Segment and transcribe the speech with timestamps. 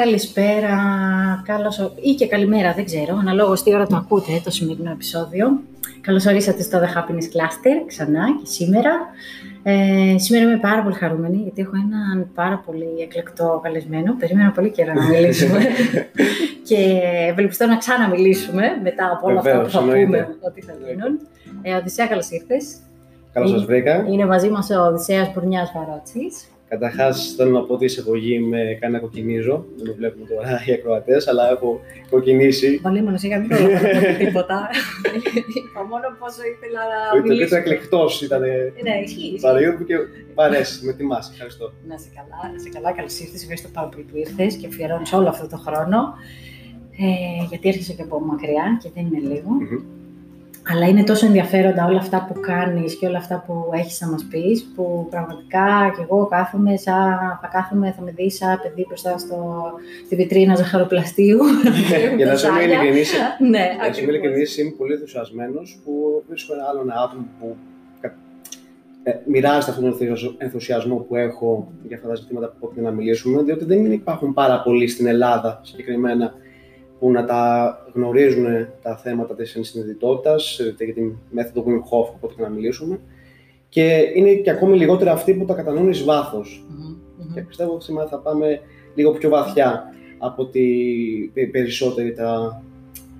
[0.00, 0.76] Καλησπέρα,
[1.44, 5.60] καλώς, ή και καλημέρα, δεν ξέρω, αναλόγως τι ώρα το ακούτε το σημερινό επεισόδιο.
[6.00, 8.90] Καλώς ορίσατε στο The Happiness Cluster ξανά και σήμερα.
[9.62, 14.16] Ε, σήμερα είμαι πάρα πολύ χαρούμενη γιατί έχω έναν πάρα πολύ εκλεκτό καλεσμένο.
[14.18, 15.58] Περίμενα πολύ καιρό να μιλήσουμε
[16.68, 17.00] και
[17.30, 21.20] ευελπιστώ να ξαναμιλήσουμε μετά από όλα αυτά που θα πούμε ότι θα γίνουν.
[21.62, 22.76] Ε, Οδυσσέα, καλώς ήρθες.
[23.32, 24.04] Καλώς σας βρήκα.
[24.08, 26.48] Είναι μαζί μας ο Οδυσσέας Μπουρνιάς Βαρότσης.
[26.68, 29.64] Καταρχάς, θέλω να πω ότι η εισαγωγή με κάνει να κοκκινίζω.
[29.76, 32.80] Δεν με βλέπουν τώρα οι ακροατές, αλλά έχω κοκκινήσει.
[32.82, 33.48] Πολύ μόνο, είχα μην
[34.18, 34.68] τίποτα.
[35.56, 37.22] Είπα μόνο πόσο ήθελα να.
[37.36, 38.40] Το ήταν εκλεκτός, ήταν.
[38.40, 39.38] Ναι, ισχύει.
[39.40, 39.96] Παραγγείλω και
[40.34, 41.30] παρέσει, με τιμάς.
[41.32, 41.72] Ευχαριστώ.
[41.88, 42.92] Να σε καλά, να σε καλά.
[42.92, 43.40] Καλώς ήρθες.
[43.40, 45.98] Ευχαριστώ πάρα πολύ που ήρθες και αφιερώνεις όλο αυτό το χρόνο.
[46.98, 49.50] Ε, γιατί έρχεσαι και από μακριά και δεν είναι λίγο.
[50.72, 54.26] Αλλά είναι τόσο ενδιαφέροντα όλα αυτά που κάνεις και όλα αυτά που έχεις να μας
[54.30, 59.18] πεις, που πραγματικά και εγώ κάθομαι, σαν, θα κάθομαι, θα με δεις σαν παιδί μπροστά
[59.18, 59.64] στο,
[60.04, 61.38] στη βιτρίνα ζαχαροπλαστείου.
[62.16, 66.54] Για να σου είμαι ειλικρινής, ναι, να σου είμαι ειλικρινής, είμαι πολύ ενθουσιασμένος που βρίσκω
[66.54, 67.56] ένα άλλο άτομο που
[69.06, 73.42] ε, μοιράζεται αυτόν τον ενθουσιασμό που έχω για αυτά τα ζητήματα που πρέπει να μιλήσουμε,
[73.42, 76.34] διότι δεν υπάρχουν πάρα πολλοί στην Ελλάδα συγκεκριμένα
[77.04, 78.46] που να τα γνωρίζουν
[78.82, 83.00] τα θέματα της ενσυνειδητότητας, για τη μέθοδο Wim Hof, οπότε να μιλήσουμε.
[83.68, 86.66] Και είναι και ακόμη λιγότερα αυτοί που τα κατανοούν εις βαθος
[87.34, 88.60] Και πιστεύω ότι σήμερα θα πάμε
[88.94, 89.82] λίγο πιο βαθιά
[90.18, 92.62] από ότι περισσότεροι τα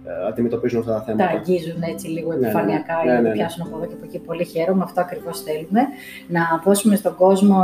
[0.05, 1.31] ε, αντιμετωπίζουν αυτά τα θέματα.
[1.31, 3.95] Τα αγγίζουν έτσι λίγο ναι, ναι, επιφανειακά ναι, ναι, ναι, ναι, πιάσουν από εδώ και
[3.95, 4.19] από εκεί.
[4.19, 5.81] Πολύ χαίρομαι, αυτό ακριβώς θέλουμε.
[6.29, 7.57] Να δώσουμε στον κόσμο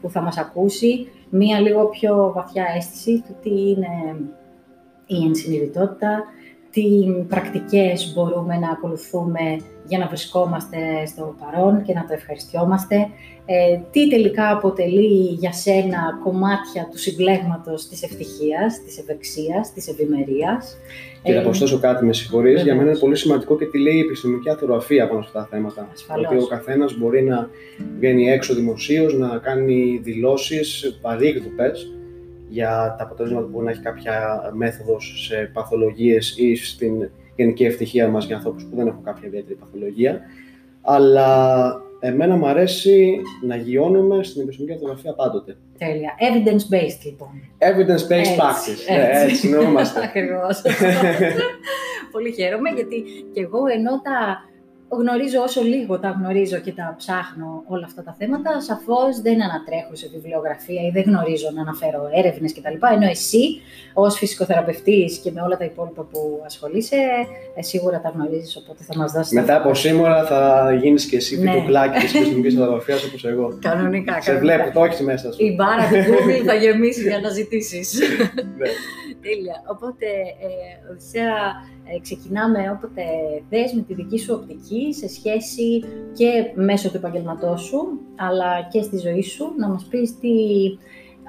[0.00, 3.88] που θα μας ακούσει μία λίγο πιο βαθιά αίσθηση του τι είναι
[5.08, 6.24] η ενσυνειδητότητα,
[6.70, 6.84] τι
[7.28, 9.40] πρακτικές μπορούμε να ακολουθούμε
[9.88, 12.96] για να βρισκόμαστε στο παρόν και να το ευχαριστιόμαστε,
[13.46, 20.76] ε, τι τελικά αποτελεί για σένα κομμάτια του συμπλέγματος της ευτυχίας, της ευεξίας, της ευημερίας.
[21.22, 23.96] Και να ε, προσθέσω κάτι, με συγχωρείς, για μένα είναι πολύ σημαντικό και τι λέει
[23.96, 25.88] η επιστημονική αθεροφία πάνω σε αυτά τα θέματα.
[25.92, 26.26] Ασφαλώς.
[26.26, 27.50] Ότι ο καθένας μπορεί να
[27.98, 31.97] βγαίνει έξω δημοσίως, να κάνει δηλώσεις παρήγδουπες,
[32.48, 38.08] για τα αποτελέσματα που μπορεί να έχει κάποια μέθοδος σε παθολογίες ή στην γενική ευτυχία
[38.08, 40.20] μας για ανθρώπους που δεν έχουν κάποια ιδιαίτερη παθολογία.
[40.82, 45.56] Αλλά εμένα μου αρέσει να γιώνουμε στην επιστημονική αυτογραφία πάντοτε.
[45.78, 46.12] Τέλεια.
[46.18, 47.28] Evidence-based λοιπόν.
[47.58, 48.82] Evidence-based practice.
[48.88, 50.00] Έτσι, ναι, έτσι ονόμαστε.
[50.08, 50.62] Ακριβώς.
[52.12, 54.44] Πολύ χαίρομαι γιατί και εγώ ενώ τα
[54.88, 59.94] γνωρίζω όσο λίγο τα γνωρίζω και τα ψάχνω όλα αυτά τα θέματα, σαφώς δεν ανατρέχω
[59.94, 62.76] σε βιβλιογραφία ή δεν γνωρίζω να αναφέρω έρευνες κτλ.
[62.94, 63.44] Ενώ εσύ,
[63.94, 66.96] ως φυσικοθεραπευτής και με όλα τα υπόλοιπα που ασχολείσαι,
[67.54, 69.32] ε, σίγουρα τα γνωρίζεις, οπότε θα μας δώσεις.
[69.32, 71.62] Μετά από σήμερα θα γίνεις και εσύ ναι.
[71.66, 73.58] πλάκι της επιστημονική φωτογραφίας όπως εγώ.
[73.60, 74.20] Κανονικά.
[74.20, 75.44] Σε βλέπω, το έχεις μέσα σου.
[75.44, 77.98] Η μπάρα του Google θα γεμίσει για να ζητήσεις.
[78.58, 78.68] Ναι.
[79.22, 79.56] Τέλεια.
[79.74, 80.06] Οπότε,
[80.46, 81.38] ε, Οδυσσέα,
[81.77, 83.02] ε, ξεκινάμε όποτε
[83.50, 88.82] θες με τη δική σου οπτική σε σχέση και μέσω του επαγγελματός σου, αλλά και
[88.82, 90.28] στη ζωή σου, να μας πεις τι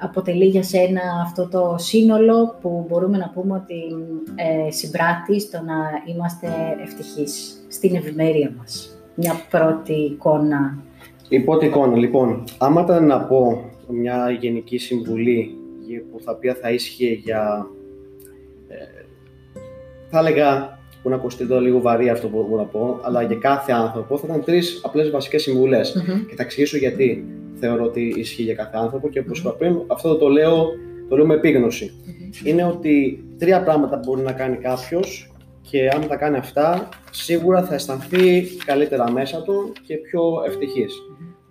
[0.00, 3.80] αποτελεί για σένα αυτό το σύνολο που μπορούμε να πούμε ότι
[4.34, 5.74] ε, συμπράττει στο να
[6.06, 6.48] είμαστε
[6.82, 8.98] ευτυχείς στην ευημερία μας.
[9.14, 10.78] Μια πρώτη εικόνα.
[11.28, 15.54] Η πρώτη εικόνα, λοιπόν, άμα ήταν να πω μια γενική συμβουλή
[16.10, 17.66] που θα πει θα ίσχυε για
[20.10, 23.36] θα έλεγα που να ακουστεί εδώ λίγο βαρύ αυτό που μπορώ να πω, αλλά για
[23.36, 25.44] κάθε άνθρωπο θα ήταν τρεις απλές βασικές
[26.28, 30.16] Και θα εξηγήσω γιατί θεωρώ ότι ισχύει για κάθε άνθρωπο και όπως είπα πριν, αυτό
[30.16, 30.66] το λέω,
[31.08, 31.92] το λέω με επίγνωση.
[32.44, 35.32] Είναι ότι τρία πράγματα μπορεί να κάνει κάποιος
[35.70, 40.94] και αν τα κάνει αυτά, σίγουρα θα αισθανθεί καλύτερα μέσα του και πιο ευτυχής.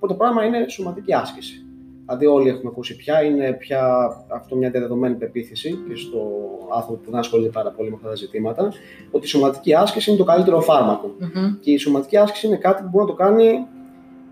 [0.08, 1.69] Το πράγμα είναι σωματική άσκηση.
[2.12, 6.20] Δηλαδή, όλοι έχουμε ακούσει πια, είναι πια αυτό μια διαδεδομένη πεποίθηση και στο
[6.76, 8.74] άνθρωπο που δεν ασχολείται πάρα πολύ με αυτά τα ζητήματα,
[9.12, 10.64] ότι η σωματική άσκηση είναι το καλύτερο
[11.62, 13.66] Και η σωματική άσκηση είναι κάτι που μπορεί να το κάνει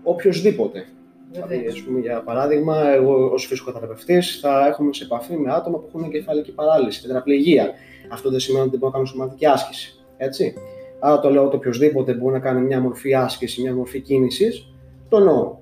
[0.02, 0.84] οποιοδήποτε.
[1.32, 5.84] Δηλαδή, ας πούμε, για παράδειγμα, εγώ ως φυσικοθεραπευτής θα έχουμε σε επαφή με άτομα που
[5.88, 7.70] έχουν εγκεφαλική παράλυση, τετραπληγία.
[8.12, 10.04] Αυτό δεν σημαίνει ότι δεν μπορούν να κάνουν σωματική άσκηση.
[10.16, 10.54] Έτσι.
[11.00, 14.72] Άρα το λέω ότι οποιοδήποτε μπορεί να κάνει μια μορφή άσκηση, μια μορφή κίνησης,
[15.08, 15.56] το εννοώ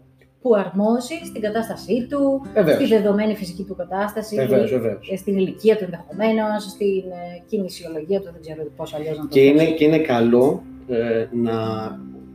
[0.47, 2.43] που αρμόζει στην κατάστασή του,
[2.75, 5.13] στη δεδομένη φυσική του κατάσταση, βεβαίως, βεβαίως.
[5.17, 9.41] στην ηλικία του ενδεχομένως, στην ε, κινησιολογία του, δεν ξέρω πώς αλλιώς να το και
[9.41, 11.55] είναι, και είναι καλό ε, να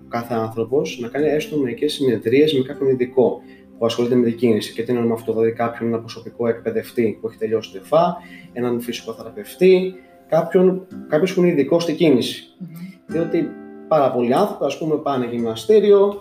[0.07, 3.41] κάθε άνθρωπος να κάνει έστω μερικές συνεδρίες με κάποιον ειδικό
[3.77, 4.73] που ασχολείται με την κίνηση.
[4.73, 8.17] Και τι εννοώ με αυτό, δηλαδή κάποιον ένα προσωπικό εκπαιδευτή που έχει τελειώσει ΤΕΦΑ,
[8.53, 9.93] έναν φυσικοθεραπευτή,
[10.27, 12.43] κάποιον, κάποιος που είναι ειδικός στην κίνηση.
[12.43, 12.99] Mm-hmm.
[13.05, 13.49] Διότι
[13.87, 16.17] πάρα πολλοί άνθρωποι, ας πούμε, πάνε γυμναστήριο,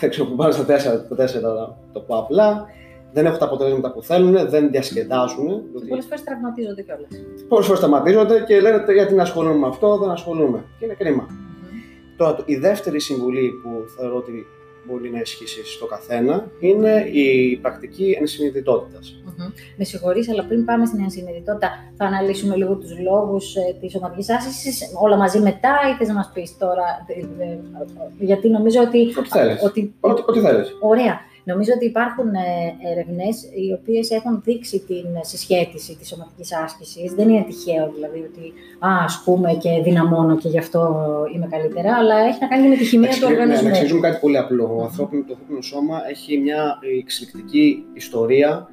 [0.00, 2.66] δεν ξέρω που πάνε στα τέσσερα, το τέσσερα το πω απλά,
[3.12, 5.62] δεν έχουν τα αποτελέσματα που θέλουν, δεν διασκεδάζουν.
[5.74, 7.08] Και πολλές φορές τραυματίζονται κιόλας.
[7.48, 10.64] Πολλές φορές τραυματίζονται και λένε γιατί να ασχολούμαι με αυτό, δεν ασχολούμαι.
[10.78, 11.26] Και είναι κρίμα.
[11.28, 12.14] Mm-hmm.
[12.16, 14.46] Τώρα, η δεύτερη συμβουλή που θεωρώ ότι
[14.84, 19.22] μπορεί να ισχύσει στο καθένα είναι η πρακτική ενσυνειδητότητας.
[19.26, 19.52] Mm-hmm.
[19.76, 24.32] Με συγχωρείς, αλλά πριν πάμε στην ενσυνειδητότητα, θα αναλύσουμε λίγο τους λόγους ε, της σωματική
[24.32, 26.84] άσκησης, όλα μαζί μετά, ή θες να μας πεις τώρα.
[27.06, 27.58] Ε, ε,
[28.18, 29.14] γιατί νομίζω ότι.
[29.18, 29.62] Ό,τι θέλεις.
[29.62, 29.94] Ότι...
[30.00, 30.40] Ό,τι, ό,τι
[30.80, 31.20] Ωραία.
[31.44, 33.28] Νομίζω ότι υπάρχουν ε, έρευνε
[33.60, 37.12] οι οποίες έχουν δείξει την συσχέτιση της σωματική άσκησης.
[37.12, 38.52] Δεν είναι τυχαίο δηλαδή ότι
[38.86, 40.80] α, ασκούμε και δυναμώνω και γι' αυτό
[41.34, 43.68] είμαι καλύτερα, αλλά έχει να κάνει με τη χημεία του οργανισμού.
[43.68, 44.76] Να εξηγούμε κάτι πολύ απλό.
[44.78, 48.68] Ο ανθρώπινο, το ανθρώπινο σώμα έχει μια εξελικτική ιστορία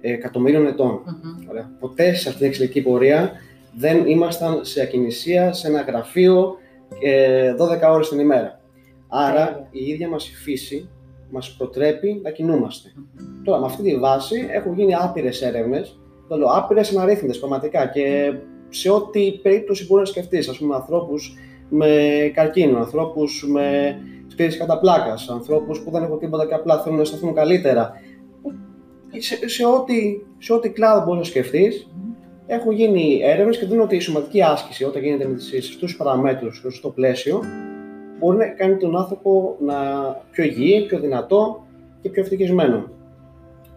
[0.00, 1.02] εκατομμύριων ετών.
[1.06, 1.64] Mm-hmm.
[1.80, 3.32] Ποτέ σε αυτή την εξελικτική πορεία
[3.74, 6.56] δεν ήμασταν σε ακινησία, σε ένα γραφείο
[7.88, 8.60] 12 ώρες την ημέρα.
[9.08, 10.88] Άρα η ίδια μας η φύση
[11.30, 12.92] μας προτρέπει να κινούμαστε.
[13.44, 18.32] Τώρα, με αυτή τη βάση έχουν γίνει άπειρες έρευνες, το λέω άπειρες αναρρύθμιτες πραγματικά και
[18.68, 21.34] σε ό,τι περίπτωση μπορεί να σκεφτείς, ας πούμε ανθρώπους
[21.68, 21.86] με
[22.34, 23.96] καρκίνο, ανθρώπους με
[24.26, 27.92] σπίτι κατά πλάκας, ανθρώπους που δεν έχουν τίποτα και απλά θέλουν να σταθούν καλύτερα.
[29.18, 31.88] Σε, σε, ό,τι, σε ό,τι κλάδο μπορείς να σκεφτείς,
[32.46, 36.60] έχουν γίνει έρευνες και δίνουν ότι η σωματική άσκηση όταν γίνεται με τι σωστού παραμέτρους
[36.60, 37.42] και στο πλαίσιο
[38.20, 39.74] μπορεί να κάνει τον άνθρωπο να
[40.30, 41.66] πιο υγιή, πιο δυνατό
[42.00, 42.90] και πιο ευτυχισμένο.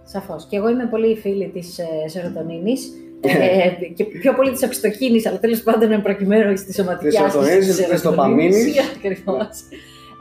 [0.04, 0.46] Σαφώς.
[0.50, 2.92] Και εγώ είμαι πολύ φίλη της ε, σερωτονίνης
[3.22, 7.58] ε, και πιο πολύ της απιστοκίνη, αλλά τέλος πάντων προκειμένου στη σωματική άσκηση.
[7.58, 8.64] Της σερωτονίνη, της τοπαμίνη.
[8.96, 9.56] Ακριβώς.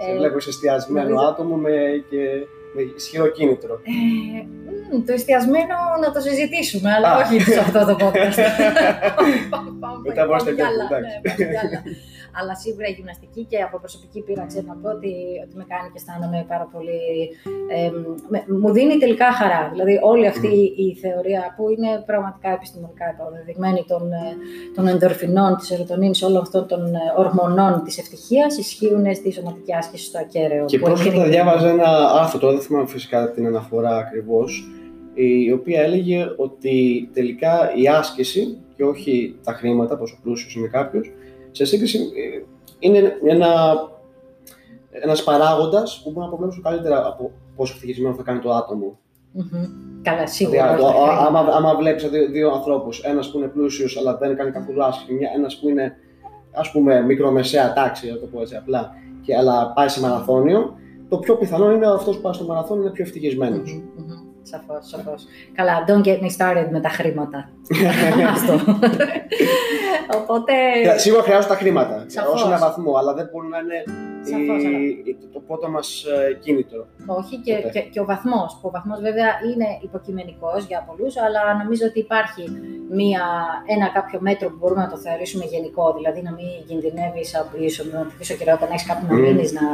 [0.04, 1.70] Σε ε, βλέπω εστιασμένο άτομο με,
[2.10, 2.18] και
[2.74, 3.80] με ισχυρό κίνητρο.
[4.94, 8.38] Ε, το εστιασμένο να το συζητήσουμε, αλλά όχι σε αυτό το podcast.
[10.06, 10.66] Μετά μπορείτε να
[12.38, 15.14] αλλά σίγουρα η γυμναστική και από προσωπική πείρα ξέρω να πω ότι,
[15.44, 17.00] ότι με κάνει και αισθάνομαι πάρα πολύ.
[17.76, 17.90] Ε,
[18.60, 19.62] μου δίνει τελικά χαρά.
[19.72, 20.54] Δηλαδή, όλη αυτή
[20.86, 24.24] η θεωρία που είναι πραγματικά επιστημονικά αποδεδειγμένη των, ε,
[24.74, 30.04] των ενδορφινών, της ερωτονίνη, όλων αυτών των ε, ορμονών της ευτυχίας ισχύουν στη σωματική άσκηση
[30.04, 30.64] στο ακέραιο.
[30.64, 31.90] Και πρόσφατα διάβαζα ένα
[32.20, 34.50] άρθρο, τώρα δεν θυμάμαι φυσικά την αναφορά ακριβώς,
[35.14, 41.12] η οποία έλεγε ότι τελικά η άσκηση και όχι τα χρήματα, πόσο πλούσιος είναι κάποιος,
[41.52, 42.42] σε σύγκριση ε,
[42.78, 43.74] είναι ένα,
[44.90, 48.98] ένας παράγοντας που μπορεί να αποβλέψει καλύτερα από πόσο ευτυχισμένο θα κάνει το άτομο.
[49.36, 49.68] Mm-hmm.
[50.02, 50.74] Καλά, σίγουρα.
[50.74, 50.94] Δηλαδή,
[51.26, 55.20] άμα, άμα βλέπεις δύο, δύο ανθρώπους, ένας που είναι πλούσιος αλλά δεν κάνει καθόλου άσχημη,
[55.34, 55.96] ένας που είναι
[56.52, 58.90] ας πούμε μικρομεσαία τάξη, να το πω έτσι απλά,
[59.24, 60.74] και, αλλά πάει σε μαραθώνιο,
[61.08, 63.82] το πιο πιθανό είναι αυτός που πάει στο μαραθώνιο είναι πιο ευτυχισμένος.
[63.82, 64.21] Mm-hmm.
[64.42, 65.24] Σαφώς, σαφώς.
[65.54, 67.48] Καλά, don't get me started με τα χρήματα.
[68.34, 68.52] Αυτό.
[70.20, 70.52] Οπότε.
[70.96, 72.06] Σίγουρα χρειάζονται τα χρήματα.
[72.34, 73.84] Ω ένα βαθμό, αλλά δεν μπορούν να είναι
[75.04, 76.86] η, το, το πρώτο μας ε, κίνητρο.
[77.06, 78.50] Όχι, και, και, και, ο βαθμός.
[78.62, 82.44] Ο βαθμός βέβαια είναι υποκειμενικός για πολλούς, αλλά νομίζω ότι υπάρχει
[82.98, 83.22] μία,
[83.74, 85.84] ένα κάποιο μέτρο που μπορούμε να το θεωρήσουμε γενικό.
[85.98, 89.66] Δηλαδή να μην κινδυνεύεις από πίσω, να πίσω καιρό όταν έχεις κάπου να μείνεις, να,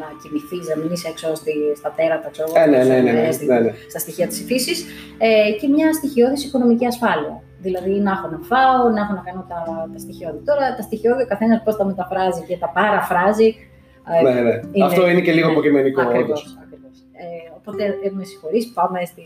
[0.00, 3.60] να κοιμηθείς, να μείνεις έξω στη, στα τέρατα, ξέρω ε, ναι, ναι, ναι, ναι, ναι,
[3.60, 4.74] ναι, στα στοιχεία της φύση.
[5.18, 7.34] Ε, και μια στοιχειώδης οικονομική ασφάλεια.
[7.58, 10.40] Δηλαδή να έχω να φάω, να έχω να κάνω τα, τα στοιχειώδη.
[10.44, 13.54] Τώρα τα στοιχειώδη ο καθένας πώς τα μεταφράζει και τα παραφράζει
[14.22, 14.60] ναι, ναι.
[14.72, 14.84] Είναι...
[14.84, 16.00] Αυτό είναι και λίγο υποκειμενικό.
[16.00, 16.58] Ακριβώς,
[17.12, 19.22] Ε, οπότε ε, με συγχωρείς, πάμε στη,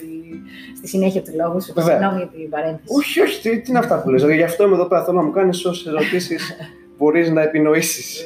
[0.77, 1.73] στη συνέχεια του λόγου σου.
[1.77, 2.95] Συγγνώμη για την παρένθεση.
[2.99, 4.21] Όχι, όχι, τι, τι είναι αυτά που λες.
[4.21, 5.05] Δηλαδή, γι' αυτό είμαι εδώ πέρα.
[5.05, 6.57] Θέλω να μου κάνεις όσες ερωτήσεις
[6.99, 8.25] μπορείς να επινοήσεις.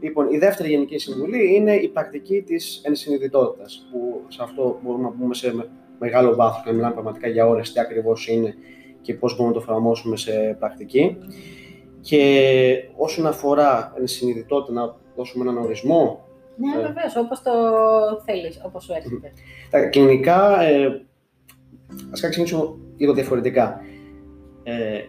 [0.00, 3.86] Λοιπόν, η δεύτερη γενική συμβουλή είναι η πρακτική της ενσυνειδητότητας.
[3.90, 7.72] Που σε αυτό μπορούμε να πούμε σε μεγάλο βάθος και να μιλάμε πραγματικά για ώρες
[7.72, 8.54] τι ακριβώς είναι
[9.00, 11.16] και πώς μπορούμε να το εφαρμόσουμε σε πρακτική.
[12.00, 12.20] Και
[12.96, 17.52] όσον αφορά ενσυνειδητότητα, να δώσουμε έναν ορισμό; Ναι, ε, βεβαίως, όπως το
[18.24, 19.32] θέλεις, όπως σου έρχεται.
[19.70, 21.02] Τα κλινικά, ε,
[22.12, 23.80] ας ξεκινήσω λίγο διαφορετικά.
[24.62, 25.00] Ε,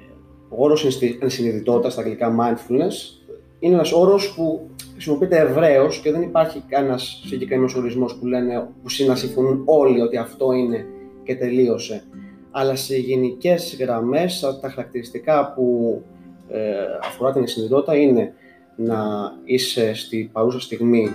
[0.50, 3.18] ο όρος ενσυνειδητότητας, στα αγγλικά mindfulness,
[3.60, 8.90] είναι ένας όρος που χρησιμοποιείται ευρέως και δεν υπάρχει κανένας συγκεκριμένος ορισμός που λένε, που
[8.90, 10.86] συνασυμφωνούν όλοι ότι αυτό είναι
[11.24, 12.04] και τελείωσε.
[12.52, 16.02] Αλλά σε γενικές γραμμές, τα χαρακτηριστικά που
[16.50, 16.60] ε,
[17.02, 18.34] αφορά την ενσυνειδητότητα είναι
[18.78, 21.10] να είσαι στη παρούσα στιγμή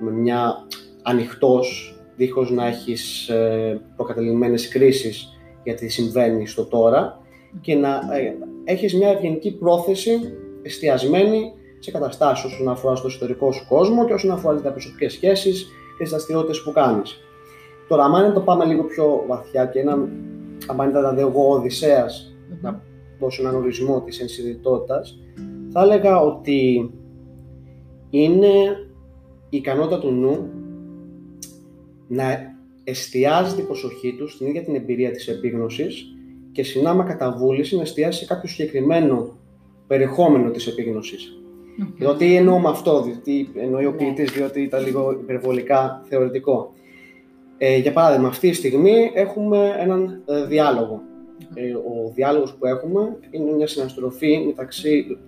[0.00, 0.66] με μια
[1.02, 7.18] ανοιχτός, δίχως να έχεις ε, προκαταλημμένες κρίσεις γιατί συμβαίνει στο τώρα
[7.60, 10.20] και να ε, έχεις μια ευγενική πρόθεση
[10.62, 15.64] εστιασμένη σε καταστάσεις όσον αφορά στο εσωτερικό σου κόσμο και όσον αφορά τα προσωπικές σχέσεις
[15.96, 17.18] και τις δραστηριότητες που κάνεις.
[17.88, 20.00] Τώρα, αν το πάμε λίγο πιο βαθιά και έναν,
[20.66, 22.82] αν ήταν δηλαδή εγώ ο Οδυσσέας, να
[23.20, 25.18] δώσω έναν ορισμό της ενσυνειδητότητας,
[25.72, 26.90] θα έλεγα ότι
[28.22, 28.76] είναι
[29.48, 30.50] η ικανότητα του νου
[32.08, 32.54] να
[32.84, 36.06] εστιάζει την προσοχή του στην ίδια την εμπειρία της επίγνωσης
[36.52, 39.36] και συνάμα κατά βούληση να εστιάσει σε κάποιο συγκεκριμένο
[39.86, 41.32] περιεχόμενο της επίγνωσης.
[41.32, 41.92] Mm-hmm.
[41.96, 43.96] Δηλαδή, τι εννοώ με αυτό, τι εννοεί ο ναι.
[43.96, 46.72] ποιητής, διότι ήταν λίγο υπερβολικά θεωρητικό.
[47.58, 51.02] Ε, για παράδειγμα, αυτή τη στιγμή έχουμε έναν ε, διάλογο.
[51.54, 55.18] Ε, ο διάλογος που έχουμε είναι μια συναστροφή μεταξύ,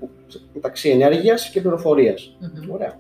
[0.55, 2.37] μεταξύ ενέργειας και πληροφορίας.
[2.73, 2.99] Ωραία.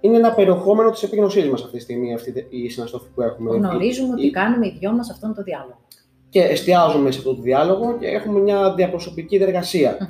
[0.00, 3.56] Είναι ένα περιεχόμενο της επίγνωσής μας αυτή τη στιγμή, αυτή η συναστροφή που έχουμε.
[3.56, 5.80] Γνωρίζουμε ότι κάνουμε οι δυο μας αυτόν τον διάλογο.
[6.28, 9.40] Και εστιάζουμε σε αυτό το διάλογο και έχουμε μια διαπροσωπική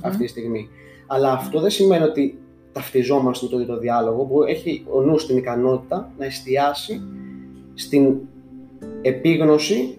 [0.02, 0.68] αυτή τη στιγμή.
[1.06, 2.38] Αλλά αυτό δεν σημαίνει ότι
[2.72, 7.02] ταυτιζόμαστε με το διάλογο, που έχει ο νους την ικανότητα να εστιάσει
[7.74, 8.16] στην
[9.02, 9.98] επίγνωση,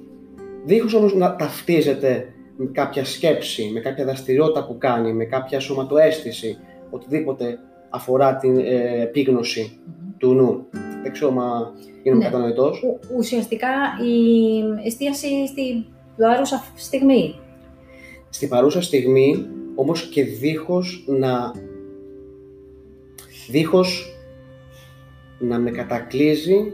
[0.66, 6.58] δίχως όμως να ταυτίζεται με κάποια σκέψη, με κάποια δραστηριότητα που κάνει, με κάποια σωματοαίσθηση,
[6.90, 9.80] οτιδήποτε αφορά την ε, επίγνωση
[10.18, 10.66] του νου.
[11.04, 12.24] Δεν ξέρω μα είναι ναι.
[12.24, 12.84] κατανοητός.
[13.18, 13.68] Ουσιαστικά
[14.04, 15.86] η εστίαση στην
[16.18, 17.36] παρούσα στιγμή.
[18.30, 21.52] Στην παρούσα στιγμή, όμως και δίχως να
[23.50, 24.16] δίχως
[25.40, 26.74] να με κατακλείζει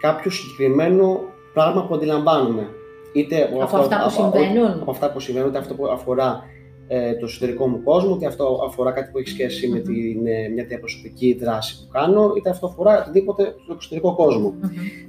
[0.00, 1.20] κάποιο συγκεκριμένο
[1.52, 2.68] πράγμα που αντιλαμβάνουμε.
[3.12, 4.80] Είτε από, αυτό, αυτά που συμβαίνουν.
[4.80, 6.42] Από, αυτά που συμβαίνουν, είτε αυτό που αφορά
[6.88, 10.48] ε, το εσωτερικό μου κόσμο, είτε αυτό αφορά κάτι που έχει σχέση με την, ε,
[10.48, 14.54] μια διαπροσωπική δράση που κάνω, είτε αυτό αφορά οτιδήποτε στο εξωτερικό κόσμο.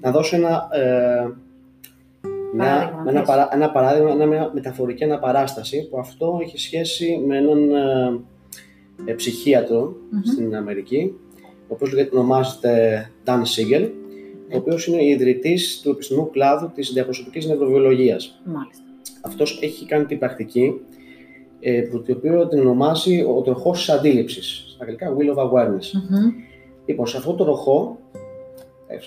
[0.01, 1.29] Να δώσω ένα, ε,
[2.53, 7.69] μια, ένα, παρά, ένα παράδειγμα, μια μεταφορική αναπαράσταση που αυτό έχει σχέση με έναν
[9.05, 13.89] ε, ψυχίατρο στην Αμερική, ο οποίος ονομάζεται Dan Siegel,
[14.53, 18.41] ο οποίος είναι ιδρυτής του επιστημονικού κλάδου της διαπροσωπικής νευροβιολογίας.
[18.43, 18.83] Μάλιστα.
[19.21, 20.73] Αυτός έχει κάνει την πρακτική,
[21.59, 24.63] ε, το οποίο την ονομάζει ο τροχός της αντίληψης.
[24.73, 25.71] Στα αγγλικά, Wheel of Awareness.
[25.71, 26.33] Mm-hmm.
[26.85, 27.99] Λοιπόν, σε αυτό το τροχό.
[28.87, 28.97] Ε,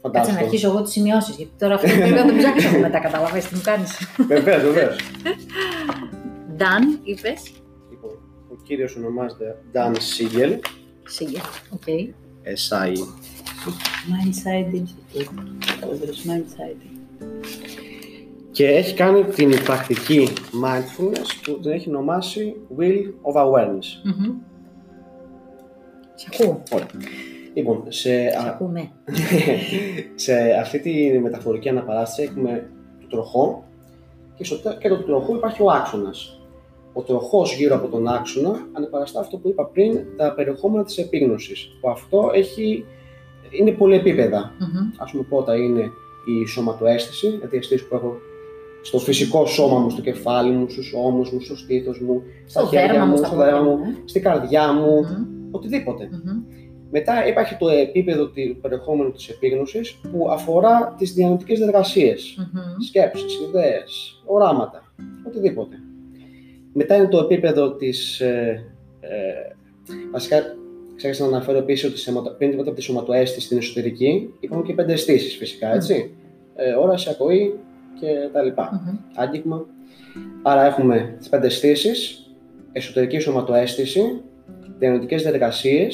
[0.00, 0.10] φαντάζομαι.
[0.12, 2.98] Κάτσε να αρχίσω εγώ τις σημειώσεις, γιατί τώρα αυτό πρέπει να το ψάξω μετά.
[2.98, 3.98] Καταλαβαίνετε τι μου κάνεις.
[4.26, 4.96] Βεβαίως, βεβαίως.
[6.58, 7.52] Dan, είπες.
[7.90, 8.10] Λοιπόν,
[8.50, 10.52] ο κύριος ονομάζεται Dan Siegel.
[11.18, 11.80] Siegel, OK.
[11.86, 12.02] Okay.
[12.54, 12.92] S-I
[14.10, 14.86] Mindsight.
[18.50, 20.28] Και έχει κάνει την πρακτική
[20.64, 23.88] mindfulness που την έχει ονομάσει Will of Awareness.
[24.04, 24.34] Mm-hmm.
[26.14, 26.62] Σε ακούω.
[27.54, 28.10] Λοιπόν, σε,
[30.24, 33.64] σε αυτή τη μεταφορική αναπαράσταση έχουμε το τροχό
[34.34, 36.40] και, στο, και το τροχό υπάρχει ο άξονας.
[36.92, 41.68] Ο τροχός γύρω από τον άξονα ανεπαραστά αυτό που είπα πριν, τα περιεχόμενα της επίγνωσης.
[41.80, 42.84] Που αυτό έχει
[43.50, 44.52] είναι πολύ επίπεδα.
[44.60, 44.94] Mm-hmm.
[44.96, 45.90] Ας πούμε πρώτα είναι
[46.24, 48.16] η σωματοαίσθηση, δηλαδή η αισθήση που έχω
[48.82, 53.06] στο φυσικό σώμα μου, στο κεφάλι μου, στους ώμους μου, στο στήθος μου, στα χέρια
[53.06, 55.48] μου, στο δέρμα μου, στην καρδιά μου, mm-hmm.
[55.50, 56.08] οτιδήποτε.
[56.12, 56.54] Mm-hmm.
[56.90, 62.84] Μετά υπάρχει το επίπεδο του περιεχόμενου της επίγνωσης που αφορά τις διανοητικές διεργασίες, mm-hmm.
[62.86, 64.92] σκέψεις, ιδέες, οράματα,
[65.26, 65.76] οτιδήποτε.
[66.72, 68.64] Μετά είναι το επίπεδο της, ε,
[69.00, 69.56] ε,
[70.12, 70.36] βασικά
[70.98, 74.74] Ξέχασα να αναφέρω επίσης ότι σε, πριν τίποτα από τη σωματοαίσθηση στην εσωτερική υπάρχουν και
[74.74, 76.10] πέντε αισθήσεις φυσικά, έτσι.
[76.10, 76.16] Mm.
[76.56, 77.58] Ε, όραση, ακοή
[78.00, 78.70] και τα λοιπά.
[78.72, 78.98] Mm-hmm.
[79.14, 79.66] Άγγιγμα.
[80.42, 82.30] Άρα έχουμε τις πέντε αισθήσεις,
[82.72, 84.20] εσωτερική σωματοαίσθηση,
[84.78, 85.88] διανοητικές διαδικασίε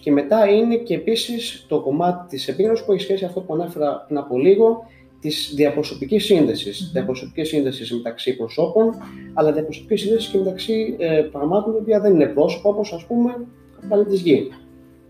[0.00, 4.04] και μετά είναι και επίσης το κομμάτι της επίγνωσης που έχει σχέση αυτό που ανέφερα
[4.06, 4.86] πριν από λίγο,
[5.20, 6.80] της διαπροσωπικής σύνδεσης.
[6.80, 6.92] Mm-hmm.
[6.92, 8.94] Διαπροσωπική σύνδεση μεταξύ προσώπων,
[9.34, 13.46] αλλά διαπροσωπική σύνδεση και μεταξύ ε, πραγμάτων που δεν είναι πρόσωπα, όπως ας πούμε
[13.88, 14.48] πλανήτη Γη.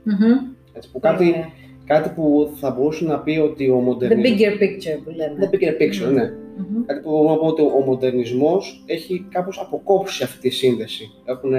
[0.06, 0.54] Mm-hmm.
[0.72, 1.52] Έτσι, που κάτι,
[1.84, 4.30] κάτι που θα μπορούσε να πει ότι ο μοντερνισμός...
[4.30, 5.50] The bigger picture που λέμε.
[5.50, 6.32] The bigger picture, ναι.
[6.58, 6.82] Mm-hmm.
[6.86, 11.10] Κάτι που μπορούμε να πούμε ότι ο μοντερνισμός έχει κάπως αποκόψει αυτή τη σύνδεση.
[11.24, 11.54] Έχουν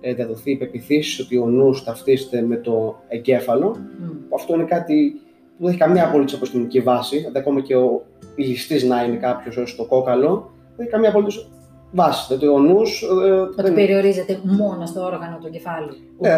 [0.00, 3.76] ε, διαδοθεί υπεπιθήσεις ότι ο νους ταυτίζεται με το εγκέφαλο.
[3.76, 4.16] Mm.
[4.34, 5.20] Αυτό είναι κάτι
[5.58, 7.16] που δεν έχει καμία απολύτως αποστημική βάση.
[7.16, 8.04] Δηλαδή, ακόμα και ο
[8.36, 11.50] ληστής να είναι κάποιος στο κόκαλο, δεν έχει καμία απολύτως
[11.92, 12.24] βάση.
[12.28, 13.02] Δηλαδή ο νους...
[13.02, 13.74] Ε, ότι δεν...
[13.74, 15.92] περιορίζεται μόνο στο όργανο του κεφάλου.
[16.18, 16.30] Ναι,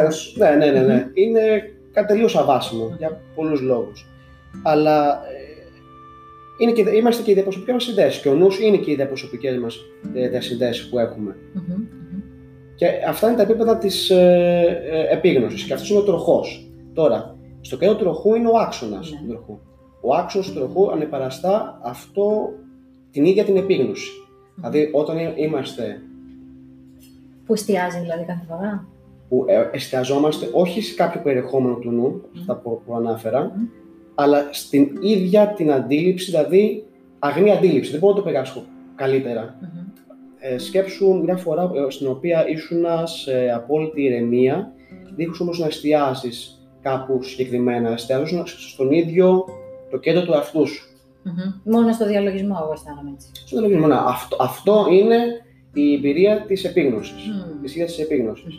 [0.56, 1.10] ναι, ναι, ναι, ναι.
[1.14, 1.40] Είναι
[1.92, 4.06] κάτι τελείως αβάσιμο για πολλούς λόγους.
[4.62, 5.48] Αλλά ε,
[6.58, 9.58] είναι και, είμαστε και οι διαπροσωπικές μας συνδέσεις και ο νους είναι και οι διαπροσωπικές
[9.58, 9.78] μας
[10.14, 11.36] ε, διασυνδέσεις που έχουμε.
[12.74, 16.70] Και αυτά είναι τα επίπεδα της ε, ε, επίγνωσης και αυτός είναι ο τροχός.
[16.92, 19.58] Τώρα, στο κέντρο του τροχού είναι ο άξονας του τροχού.
[20.00, 22.48] Ο άξονας του τροχού ανεπαραστά αυτό
[23.10, 24.10] την ίδια την επίγνωση.
[24.58, 26.02] Δηλαδή, όταν είμαστε.
[27.46, 28.88] Που εστιάζει δηλαδή κάθε φορά.
[29.28, 32.38] Που ε, εστιαζόμαστε όχι σε κάποιο περιεχόμενο του νου, mm.
[32.38, 33.52] αυτά που, που αναφερα
[34.20, 36.84] αλλά στην ίδια την αντίληψη, δηλαδή
[37.18, 37.90] αγνή αντίληψη.
[37.90, 39.58] Δεν μπορώ να το περάσω καλύτερα.
[39.60, 40.12] Mm-hmm.
[40.38, 44.72] Ε, σκέψου μια φορά ε, στην οποία ήσουν σε απόλυτη ηρεμία,
[45.14, 46.30] δίχως όμως να εστιάζει
[46.82, 49.44] κάπου συγκεκριμένα, εστιάζεις στον ίδιο
[49.90, 50.97] το κέντρο του εαυτού σου.
[51.64, 53.28] Μόνο στο διαλογισμό, εγώ αισθάνομαι έτσι.
[53.34, 53.94] Στο διαλογισμό, ναι.
[54.06, 55.16] Αυτό, αυτό είναι
[55.72, 57.22] η εμπειρία της επίγνωσης.
[57.28, 57.66] Mm.
[57.66, 58.56] Τη της επίγνωσης.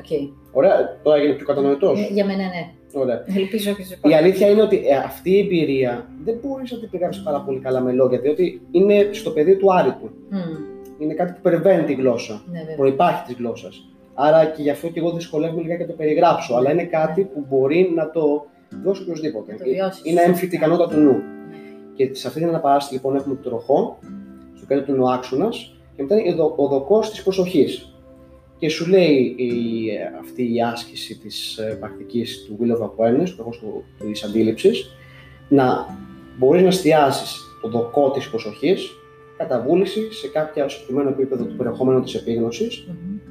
[0.00, 0.32] Okay.
[0.52, 2.00] Ωραία, τώρα έγινε πιο κατανοητός.
[2.00, 2.72] Ε, για μένα, ναι.
[2.92, 3.24] Ωραία.
[3.36, 7.22] Ελπίζω και Η αλήθεια είναι ότι ε, αυτή η εμπειρία δεν μπορείς να την περιγράψει
[7.22, 10.10] πάρα πολύ καλά με λόγια, διότι είναι στο πεδίο του άρρητου.
[10.32, 11.02] Mm.
[11.02, 12.42] Είναι κάτι που περιβαίνει τη γλώσσα.
[12.50, 13.84] Ναι, Προπάρχει της γλώσσας.
[14.14, 16.54] Άρα και γι' αυτό και εγώ δυσκολεύομαι λιγάκι να το περιγράψω.
[16.54, 18.46] Αλλά είναι κάτι που μπορεί να το
[18.84, 19.56] δώσει οποιοδήποτε.
[20.02, 21.22] Είναι έμφυτη ικανότητα του νου.
[22.00, 23.98] Και σε αυτή την αναπαράσταση λοιπόν έχουμε το τροχό,
[24.56, 25.48] στο κέντρο του νοάξονα
[25.96, 27.94] και μετά είναι ο δοκός της προσοχής.
[28.58, 29.50] Και σου λέει η,
[30.20, 34.90] αυτή η άσκηση της ε, πρακτικής του Will of Awareness, του της αντίληψης,
[35.48, 35.98] να
[36.38, 37.24] μπορείς να εστιάζει
[37.62, 38.90] το δοκό της προσοχής
[39.36, 42.86] κατά βούληση σε κάποιο συγκεκριμένο επίπεδο του περιεχομένου της επίγνωσης,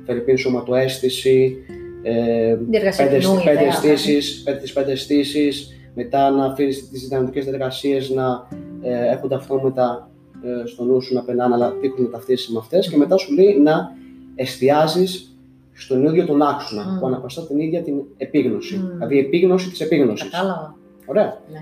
[0.07, 0.38] mm-hmm.
[0.38, 1.57] σωματοαίσθηση,
[2.03, 2.57] ε,
[2.97, 8.48] πέντε αισθήσεις, πέντε αισθήσεις, μετά να αφήνεις τις δυναμικές διαδικασίες να
[8.81, 10.10] ε, έχουν αυτόματα
[10.43, 12.89] ε, στο νου σου να περνάνε, αλλά τύχουν να ταυτίσει με αυτές.
[12.89, 13.91] Και μετά σου λέει να
[14.36, 15.38] εστιάζεις
[15.74, 17.00] στον ίδιο τον άξονα mm.
[17.00, 18.81] που αναπαστά την ίδια την επίγνωση.
[18.84, 18.91] Mm.
[18.93, 20.29] Δηλαδή η επίγνωση της επίγνωσης.
[20.29, 20.75] Κατάλαβα.
[21.05, 21.41] Ωραία.
[21.51, 21.60] Ναι.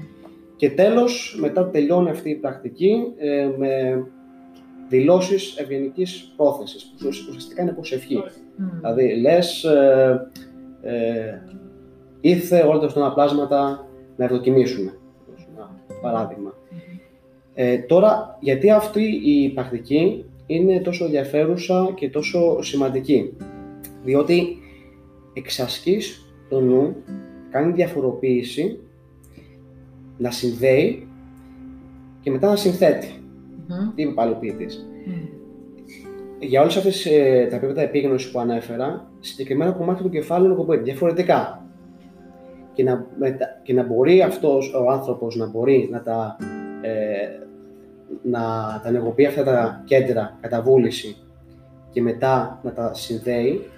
[0.56, 4.04] Και τέλος, μετά τελειώνει αυτή η πρακτική ε, με
[4.90, 8.24] δηλώσεις ευγενικής πρόθεσης, που ουσιαστικά είναι προσευχή.
[8.26, 8.62] Mm.
[8.80, 10.30] Δηλαδή λες, ε,
[10.82, 11.42] ε,
[12.22, 13.87] ήρθε όλα τα στενά πλάσματα
[14.18, 14.98] να ευδοκιμήσουμε.
[15.56, 15.70] Ένα
[16.02, 16.54] παράδειγμα.
[17.54, 23.34] Ε, τώρα, γιατί αυτή η πρακτική είναι τόσο ενδιαφέρουσα και τόσο σημαντική;
[24.04, 24.58] Διότι
[25.34, 26.96] εξασκείς το νου,
[27.50, 28.80] κάνει διαφοροποίηση,
[30.18, 31.08] να συνδέει
[32.22, 33.08] και μετά να συνθέτει.
[33.08, 33.92] Mm-hmm.
[33.96, 34.86] Τι είπε πάλι ο ποιητής;
[36.40, 41.67] Για όλες αυτές ε, τα επίπεδα επίγνωσης που ανέφερα, συγκεκριμένα κομμάτια του κεφάλου είναι διαφορετικά
[42.78, 43.08] και να,
[43.64, 46.38] και να μπορεί αυτός ο άνθρωπος να μπορεί να τα,
[46.82, 46.92] ε,
[48.22, 48.42] να
[48.84, 51.18] τα ενεργοποιεί αυτά τα κέντρα κατά βούληση
[51.92, 53.70] και μετά να τα συνδέει,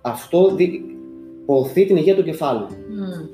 [0.00, 0.84] αυτό δι,
[1.46, 2.66] προωθεί την υγεία του κεφάλου.
[2.68, 3.28] Mm.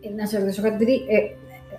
[0.00, 1.18] Ε, να σε ρωτήσω κάτι, επειδή ε,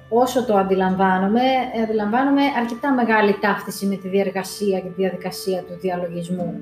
[0.10, 1.42] όσο το αντιλαμβάνομαι,
[1.84, 6.60] αντιλαμβάνομαι αρκετά μεγάλη ταύτιση με τη διαργασία και τη διαδικασία του διαλογισμού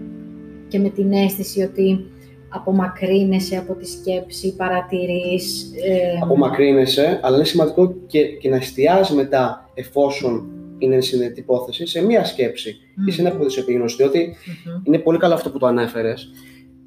[0.67, 2.11] και με την αίσθηση ότι
[2.49, 5.71] απομακρύνεσαι από τη σκέψη, παρατηρείς...
[5.85, 6.19] Ε...
[6.21, 12.25] Απομακρύνεσαι, αλλά είναι σημαντικό και, και να εστιάζεις μετά, εφόσον είναι συνδετή υπόθεση, σε μία
[12.25, 13.07] σκέψη mm.
[13.07, 14.87] ή σε ένα από τις επίγνωση, διότι mm-hmm.
[14.87, 16.31] είναι πολύ καλό αυτό που το ανέφερες.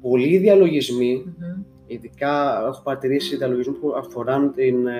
[0.01, 1.63] Πολλοί διαλογισμοί, mm-hmm.
[1.87, 4.93] ειδικά έχω παρατηρήσει διαλογισμού που αφοράν την ε,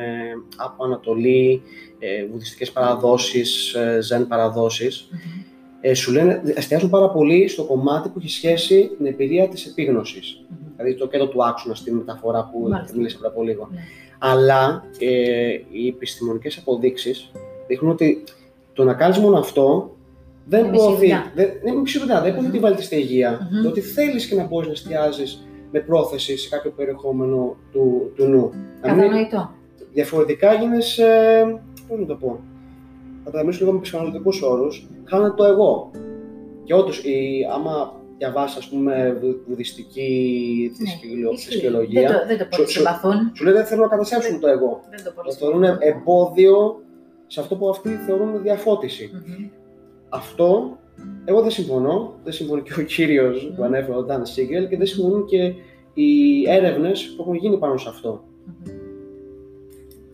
[0.55, 1.61] από Ανατολή,
[1.99, 5.48] ε, βουδιστικές παραδόσεις, ε, ζεν παραδόσεις, mm-hmm.
[5.81, 9.65] Ε, σου λένε, εστιάζουν πάρα πολύ στο κομμάτι που έχει σχέση με την εμπειρία της
[9.65, 10.43] επίγνωσης
[10.79, 13.69] δηλαδή το κέντρο του άξονα στη μεταφορά που μίλησα πριν από λίγο.
[13.71, 13.79] Ναι.
[14.19, 17.31] Αλλά ε, οι επιστημονικές αποδείξεις
[17.67, 18.23] δείχνουν ότι
[18.73, 19.95] το να κάνεις μόνο αυτό
[20.45, 21.07] δεν προωθεί.
[21.35, 23.07] Δεν είναι δεν προωθεί τη βαλτιστή
[23.61, 28.51] Διότι θέλεις και να μπορείς να εστιάζεις με πρόθεση σε κάποιο περιεχόμενο του, του νου.
[28.81, 29.51] Κατανοητό.
[29.93, 32.39] Διαφορετικά γίνεσαι, ε, πώς να το πω,
[33.31, 35.91] θα τα μιλήσω λίγο με ψυχαναλυτικούς όρους, χάνεται το εγώ.
[36.63, 37.03] Και όντως,
[37.53, 42.01] άμα διαβάσεις, ας πούμε, βουδιστική ναι, θρησκεολογία.
[42.01, 43.31] Δεν το, δεν το πολύ συμπαθούν.
[43.33, 44.81] Σου λέει δεν θέλουν να καταστρέψουν το εγώ.
[44.89, 46.81] Δεν το πολύ θεωρούν εμπόδιο
[47.27, 49.11] σε αυτό που αυτοί θεωρούν διαφώτιση.
[49.13, 49.49] Mm-hmm.
[50.09, 50.77] Αυτό
[51.25, 52.13] εγώ δεν συμφωνώ.
[52.23, 53.55] Δεν συμφωνεί και ο κύριος mm-hmm.
[53.55, 55.53] που ανέφερε, ο Νταν Σίγκελ, και δεν συμφωνούν και
[55.93, 58.23] οι έρευνες που έχουν γίνει πάνω σε αυτό.
[58.47, 58.73] Mm-hmm.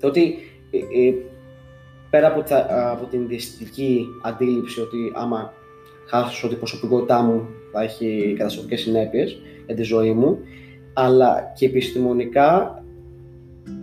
[0.04, 0.38] Ότι
[0.72, 1.14] ε, ε,
[2.16, 5.54] πέρα από, τα, από την διαστητική αντίληψη ότι άμα
[6.06, 10.38] χάσω την προσωπικότητά μου θα έχει καταστροφικές συνέπειες για τη ζωή μου,
[10.94, 12.84] αλλά και επιστημονικά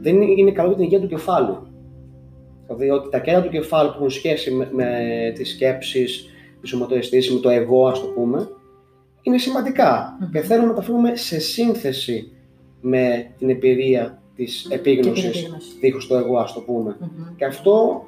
[0.01, 1.66] δεν είναι καλό για την υγεία του κεφάλου.
[2.66, 4.88] Δηλαδή ότι τα κέντρα του κεφάλου που έχουν σχέση με, με
[5.35, 6.27] τις σκέψεις,
[6.61, 8.49] τη σωματοαισθήση, με το εγώ ας το πούμε,
[9.23, 10.29] είναι σημαντικά mm-hmm.
[10.33, 12.33] και θέλουμε να τα φέρουμε σε σύνθεση
[12.81, 15.49] με την εμπειρία της επίγνωσης,
[15.81, 16.97] δίχως το εγώ ας το πούμε.
[17.01, 17.33] Mm-hmm.
[17.37, 18.05] Και αυτό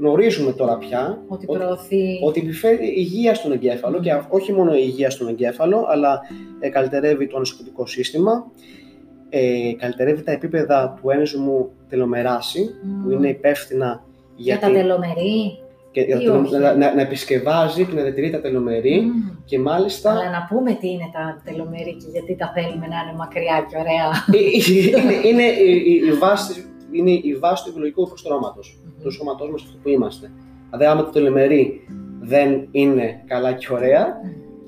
[0.00, 2.20] γνωρίζουμε τώρα πια ότι, προωθεί...
[2.24, 6.20] ότι επιφέρει υγεία στον εγκέφαλο και όχι μόνο υγεία στον εγκέφαλο, αλλά
[6.60, 8.50] ε, καλυτερεύει το ανοσοποιητικό σύστημα,
[9.28, 12.70] ε, καλυτερεύει τα επίπεδα του ένζυμου τελομεράση,
[13.02, 14.04] που είναι υπεύθυνα
[14.36, 15.58] για, για τα τελομερή.
[15.92, 16.06] Και,
[16.60, 19.02] να, να, να, επισκευάζει και να διατηρεί τα τελομερή
[19.44, 20.10] και μάλιστα...
[20.10, 23.76] Αλλά να πούμε τι είναι τα τελομερή και γιατί τα θέλουμε να είναι μακριά και
[23.78, 24.08] ωραία.
[24.32, 29.62] Ε, είναι, είναι η, η, βάση, είναι η βάση του βιολογικού υποστρώματος του σώματός μας
[29.62, 30.32] αυτό που είμαστε.
[30.64, 31.86] Δηλαδή, άμα το τελεμερή
[32.20, 34.06] δεν είναι καλά και ωραία,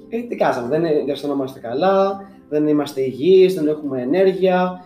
[0.08, 4.84] ε, τι κάναμε, δεν αισθανόμαστε καλά, δεν είμαστε υγιείς, δεν έχουμε ενέργεια,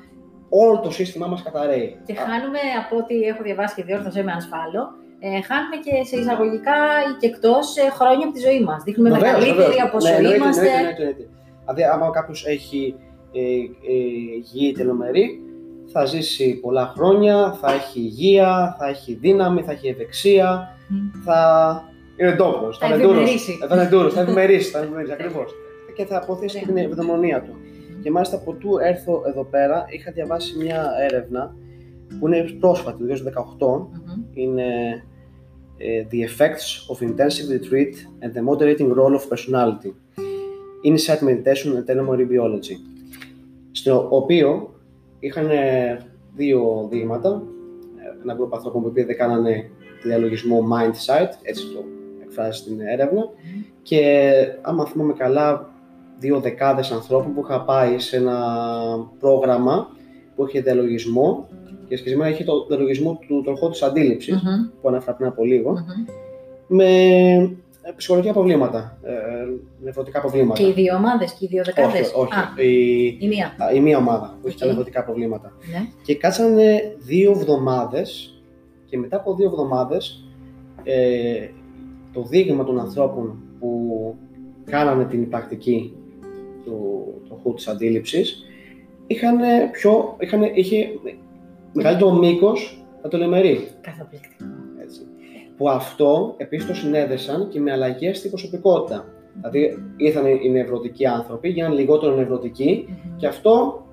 [0.49, 1.96] όλο το σύστημά μας καταραίει.
[2.07, 4.83] Και χάνουμε από ό,τι έχω διαβάσει και διόρθωσέ με αν σφάλω,
[5.18, 8.83] ε, χάνουμε και σε εισαγωγικά ή και εκτός ε, χρόνια από τη ζωή μας.
[8.83, 10.62] Δείχνουμε βεβαίως, μεγαλύτεροι από όσο ναι, είμαστε.
[10.62, 11.12] Ναι, ναι, ναι,
[11.61, 12.94] Δηλαδή, άμα κάποιος έχει
[13.33, 13.40] ε,
[13.92, 13.96] ε,
[14.37, 15.40] υγιή τελομερή,
[15.92, 20.77] θα ζήσει πολλά χρόνια, θα έχει υγεία, θα έχει δύναμη, θα έχει ευεξία,
[21.25, 21.83] θα
[22.16, 23.27] είναι τόπο, θα είναι ντούρο.
[23.68, 25.55] Θα είναι ντούρο, θα ευημερήσει, θα ευημερήσει ακριβώς.
[25.96, 27.57] Και θα αποθέσει και την ευδαιμονία του.
[28.03, 31.55] Και μάλιστα από τού έρθω εδώ πέρα, είχα διαβάσει μια έρευνα
[32.20, 33.14] που είναι πρόσφατη, το
[33.90, 33.99] 2018.
[34.35, 34.64] Είναι
[35.77, 39.92] ε, The Effects of Intensive Retreat and the Moderating Role of Personality.
[40.85, 42.77] Insight Meditation and Telomery Biology.
[43.72, 44.75] Στο οποίο
[45.26, 45.48] είχαν
[46.34, 47.42] δύο δείγματα,
[48.22, 49.70] ένα γκρουπ ανθρώπων που κάνανε
[50.04, 51.84] διαλογισμό mind sight, έτσι το
[52.22, 53.28] εκφράζει στην έρευνα,
[53.82, 55.70] και άμα θυμάμαι καλά,
[56.18, 58.38] δύο δεκάδες ανθρώπων που είχα πάει σε ένα
[59.18, 59.88] πρόγραμμα
[60.36, 61.48] που είχε διαλογισμό
[61.88, 64.42] και συγκεκριμένα είχε το διαλογισμό του τροχού της αντίληψης,
[64.82, 65.42] που ανέφερα πριν από
[66.66, 67.56] με
[67.96, 69.12] ψυχολογικά προβλήματα, ε,
[69.83, 70.62] νευρωτικά προβλήματα.
[70.62, 72.12] Και οι δύο ομάδες και οι δύο δεκάδες.
[72.14, 72.68] Όχι, όχι.
[72.68, 73.53] η, η, μία.
[73.75, 75.53] η μία ομάδα που είχε τα νευρωτικά προβλήματα.
[75.70, 75.87] Ναι.
[76.03, 78.40] Και κάτσανε δύο εβδομάδες
[78.85, 80.25] και μετά από δύο εβδομάδες
[80.83, 81.49] ε,
[82.12, 84.14] το δείγμα των ανθρώπων που
[84.64, 85.96] κάνανε την πρακτική
[86.64, 88.44] του τροχού της αντίληψης
[89.07, 89.38] είχαν
[89.72, 90.88] πιο, είχαν, είχε
[91.72, 93.68] μεγαλύτερο μήκος από το λεμερί.
[93.81, 94.44] Καταπληκτικό.
[95.57, 95.64] Έτσι.
[95.64, 99.05] Που αυτό επίσης το συνέδεσαν και με αλλαγές στην προσωπικότητα.
[99.35, 102.27] Δηλαδή ήρθαν οι νευρωτικοί άνθρωποι, γίνανε λιγότερο
[103.16, 103.85] και αυτό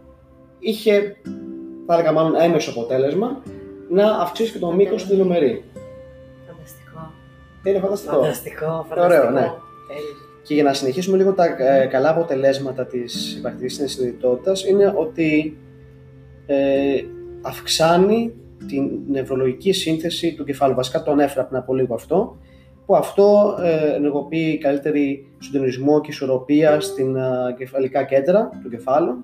[0.59, 1.15] είχε,
[1.85, 3.41] θα έλεγα μάλλον έμεσο αποτέλεσμα,
[3.89, 5.63] να αυξήσει και το μήκος του λεμερί.
[6.47, 7.11] Φανταστικό.
[7.63, 8.15] Είναι φανταστικό.
[8.15, 9.03] Φανταστικό, φανταστικό.
[9.03, 9.53] Ωραίο, ναι.
[10.43, 15.57] Και για να συνεχίσουμε λίγο τα ε, καλά αποτελέσματα της υπαρκτικής συνειδητότητας είναι ότι
[16.45, 17.03] ε,
[17.41, 18.33] αυξάνει
[18.67, 20.75] την νευρολογική σύνθεση του κεφάλου.
[20.75, 22.37] Βασικά το ανέφερα πριν από λίγο αυτό,
[22.85, 29.23] που αυτό ε, ενεργοποιεί καλύτερη συντονισμό και ισορροπία στην ε, κεφαλικά κέντρα του κεφάλου.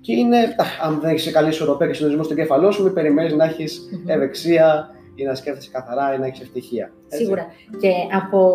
[0.00, 0.38] Και είναι,
[0.82, 4.90] αν δεν έχεις καλή ισορροπία και συντονισμό στο κεφαλό σου, μην περιμένεις να έχεις ευεξία,
[5.20, 6.92] ή να σκέφτεσαι καθαρά ή να έχεις ευτυχία.
[7.08, 7.46] Σίγουρα.
[7.80, 8.52] Και από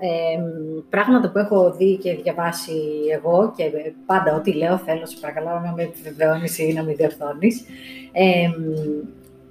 [0.00, 0.40] ε,
[0.88, 2.72] πράγματα που έχω δει και διαβάσει
[3.12, 3.64] εγώ και
[4.06, 7.64] πάντα ό,τι λέω θέλω, σε παρακαλώ να με επιβεβαιώνεις ή να με διορθώνεις.
[8.12, 8.48] Ε,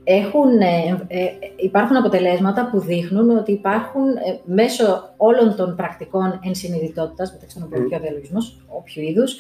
[0.10, 7.32] έχουν, ε, ε, υπάρχουν αποτελέσματα που δείχνουν ότι υπάρχουν ε, μέσω όλων των πρακτικών ενσυνειδητότητας,
[7.32, 9.36] μεταξύ των οποίων και ο διαλογισμός, όποιου είδους,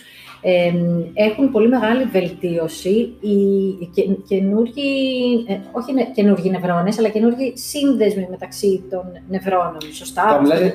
[1.13, 3.89] έχουν πολύ μεγάλη βελτίωση οι
[4.27, 9.81] καινούργιοι, όχι καινούργιοι νευρώνες, αλλά καινούργιοι σύνδεσμοι μεταξύ των νευρώνων.
[9.91, 10.23] Σωστά.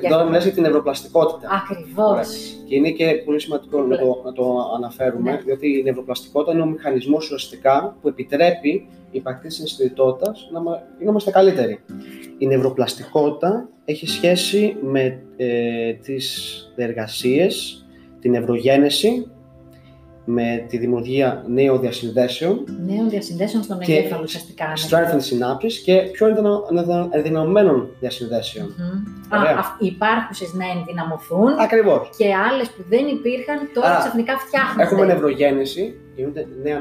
[0.08, 1.48] Τώρα μιλάς για την νευροπλαστικότητα.
[1.62, 2.28] Ακριβώς.
[2.68, 5.36] Και είναι και πολύ σημαντικό να το, να το αναφέρουμε, ναι.
[5.36, 8.68] διότι η νευροπλαστικότητα είναι ο μηχανισμός ουσιαστικά που επιτρέπει
[9.10, 10.60] η υπαρκτή συναισθητότητα να
[11.02, 11.80] είμαστε καλύτεροι.
[12.38, 17.84] Η νευροπλαστικότητα έχει σχέση με ε, τις διεργασίες,
[18.20, 19.26] την ευρογένεση
[20.24, 22.64] με τη δημιουργία νέων διασυνδέσεων.
[22.86, 24.66] Νέων διασυνδέσεων στον εγκέφαλο, ουσιαστικά.
[24.66, 24.72] Ναι.
[24.90, 26.26] Strengthen συνάψεις και πιο
[27.10, 28.66] ενδυναμωμένων διασυνδέσεων.
[28.66, 29.80] Mm-hmm.
[29.80, 31.58] Υπάρχουσες να ενδυναμωθούν.
[31.58, 32.10] Ακριβώς.
[32.16, 34.82] Και άλλες που δεν υπήρχαν τώρα ξαφνικά φτιάχνονται.
[34.82, 36.78] Έχουμε νευρογέννηση, γίνονται νέα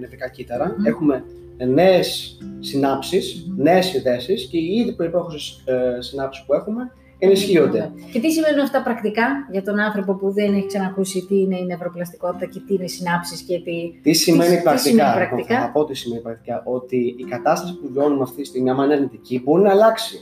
[0.00, 0.76] νευρικά κύτταρα.
[0.84, 1.24] Έχουμε
[1.66, 3.54] νέες συνάψεις, mm-hmm.
[3.56, 7.92] νέες συνδέσεις και οι ήδη προπάρχουσε ε, συνάψεις που έχουμε ενισχύονται.
[8.12, 11.64] Και τι σημαίνουν αυτά πρακτικά για τον άνθρωπο που δεν έχει ξανακούσει τι είναι η
[11.64, 14.00] νευροπλαστικότητα και τι είναι οι συνάψεις και τι.
[14.02, 16.62] Τι σημαίνει τι, πρακτικά; Τι σημαίνει πρακτικά; Θα πω τι σημαίνει πρακτικά.
[16.64, 20.16] Ότι η κατάσταση που βιώνουμε αυτή τη στιγμή, άμα είναι αρνητική, μπορεί να αλλάξει.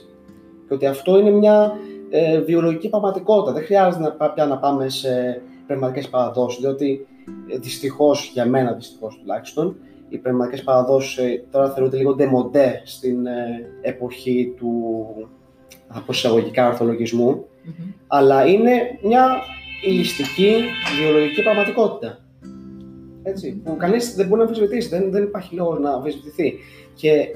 [0.68, 1.72] Και ότι αυτό είναι μια
[2.10, 3.52] ε, βιολογική πραγματικότητα.
[3.52, 6.60] Δεν χρειάζεται να, πια να πάμε σε πνευματικές παραδόσεις.
[6.60, 7.06] Διότι
[7.48, 9.76] ε, δυστυχώς, για μένα δυστυχώς τουλάχιστον,
[10.08, 14.94] οι πνευματικές παραδόσεις ε, τώρα θεωρούνται λίγο ντεμοντέ στην ε, εποχή του
[15.88, 16.78] από εισαγωγικά
[18.06, 19.36] αλλά είναι μια
[19.84, 20.54] ηλιστική
[21.00, 22.18] βιολογική πραγματικότητα.
[23.22, 26.54] Έτσι, που κανείς δεν μπορεί να αμφισβητήσει, δεν, δεν υπάρχει λόγος να αμφισβητηθεί.
[26.94, 27.28] Και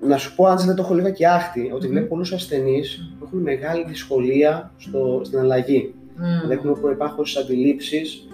[0.00, 3.24] να σου πω, αν δεν το έχω λίγα και άχτη, ότι βλέπω πολλούς ασθενείς που
[3.24, 5.94] έχουν μεγάλη δυσκολία στο, στην αλλαγή.
[6.18, 6.50] Mm.
[6.50, 8.28] Έχουν προϋπάρχουσες αντιλήψεις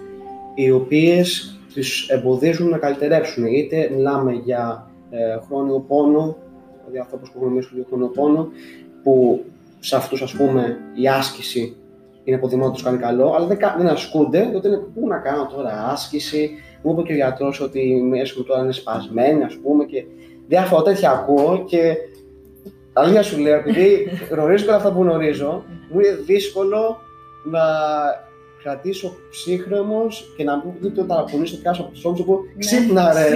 [0.55, 3.45] οι οποίες του εμποδίζουν να καλυτερεύσουν.
[3.45, 6.37] Είτε μιλάμε για ε, χρόνιο πόνο,
[6.79, 8.49] δηλαδή ανθρώπους που έχουν μέσα στο χρόνιο πόνο,
[9.03, 9.43] που
[9.79, 11.75] σε αυτούς ας πούμε η άσκηση
[12.23, 15.49] είναι αποδειγμένο να τους κάνει καλό, αλλά δεν, δεν ασκούνται, τότε είναι πού να κάνω
[15.55, 19.57] τώρα άσκηση, μου είπε και ο γιατρός ότι η μέση μου τώρα είναι σπασμένη, ας
[19.63, 20.03] πούμε, και
[20.47, 21.95] διάφορα τέτοια ακούω και
[22.93, 26.97] αλήθεια σου λέω, επειδή γνωρίζω και αυτά που γνωρίζω, μου είναι δύσκολο
[27.43, 27.61] να
[28.65, 33.13] κρατήσω ψύχρεμος και να μην δείτε το ταρακουνήσω, πιάσω από του ώμου και πω Ξύπνα,
[33.13, 33.27] ρε!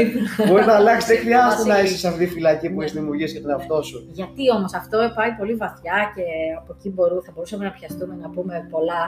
[0.47, 3.41] Μπορεί να αλλάξει, δεν χρειάζεται να είσαι σε αυτή τη φυλακή που έχεις δημιουργήσει για
[3.41, 4.07] τον εαυτό σου.
[4.11, 6.23] Γιατί όμως αυτό πάει πολύ βαθιά και
[6.57, 9.03] από εκεί μπορούμε, θα μπορούσαμε να πιαστούμε να πούμε πολλά.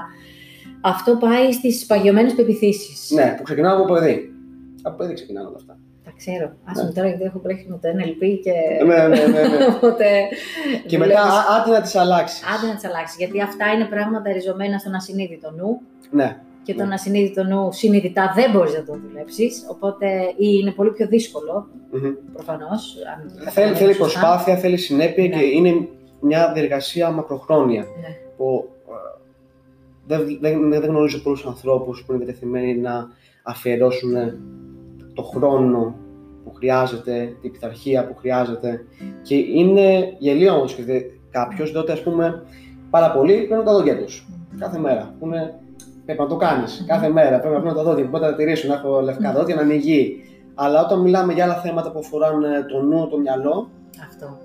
[0.81, 3.12] Αυτό πάει στις παγιωμένες πεπιθήσεις.
[3.12, 4.34] Ναι, που ξεκινάω από παιδί.
[4.81, 5.77] Από παιδί ξεκινάνε όλα αυτά.
[6.05, 6.47] Τα ξέρω.
[6.69, 6.91] Άσε ναι.
[6.91, 8.55] τώρα γιατί έχω πλέξει με το NLP και.
[8.86, 9.41] Ναι, ναι, ναι.
[9.47, 9.65] ναι.
[9.75, 10.05] Οπότε,
[10.86, 11.21] και μετά
[11.55, 12.43] άντε να τις αλλάξεις.
[12.53, 13.17] Άντε να τις αλλάξεις.
[13.17, 15.81] Γιατί αυτά είναι πράγματα ριζωμένα στον ασυνείδητο νου.
[16.12, 16.41] Ναι.
[16.63, 16.93] Και τον ναι.
[16.93, 19.65] ασυνείδητο νου συνειδητά δεν μπορείς να το δουλέψεις.
[19.69, 21.67] Οπότε ή είναι πολύ πιο δύσκολο.
[21.93, 22.15] Mm-hmm.
[22.34, 22.95] Προφανώς.
[23.50, 25.36] Θέλει, θέλει προσπάθεια, θέλει συνέπεια ναι.
[25.36, 25.88] και είναι
[26.19, 27.82] μια διεργασία μακροχρόνια.
[27.82, 28.17] Ναι.
[28.38, 28.93] Που, ε,
[30.08, 33.08] δεν, δεν, δεν γνωρίζω πολλούς ανθρώπους που είναι διατεθειμένοι να
[33.43, 34.13] αφιερώσουν
[35.13, 35.95] το χρόνο
[36.43, 38.86] που χρειάζεται, την πειθαρχία που χρειάζεται.
[39.21, 40.84] Και είναι γελίο όμως και
[41.30, 42.43] κάποιος, διότι ας πούμε
[42.89, 44.28] πάρα πολλοί παίρνουν τα δόντια τους
[44.60, 45.15] κάθε μέρα.
[45.19, 45.60] Που είναι,
[46.15, 47.39] πρέπει να το κάνεις κάθε μέρα.
[47.39, 49.74] Πρέπει να παίρνουν τα δόντια, πρέπει να τα τηρήσουν, να έχω λευκά δόντια, να είναι
[49.74, 50.24] υγιή.
[50.56, 53.69] Αλλά όταν μιλάμε για άλλα θέματα που αφορούν το νου, το μυαλό.
[54.08, 54.38] Αυτό.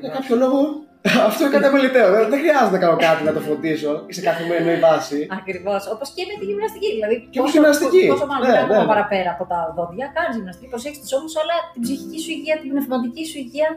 [0.00, 0.58] Για κάποιο λόγο
[1.28, 2.08] αυτό είναι κάτι αμεληταίο.
[2.32, 5.18] Δεν χρειάζεται να κάνω κάτι να το φωτίσω σε καθημερινή βάση.
[5.40, 5.82] Ακριβώς.
[5.94, 6.88] Όπως και με τη γυμναστική.
[6.96, 8.04] Δηλαδή, και πόσο, γυμναστική.
[8.12, 8.90] Πόσο μάλλον ναι, ναι, ναι.
[8.92, 10.68] παραπέρα από τα δόντια, κάνεις γυμναστική.
[10.72, 13.68] Προσέχεις τους ώμους, αλλά την ψυχική σου υγεία, την πνευματική σου υγεία.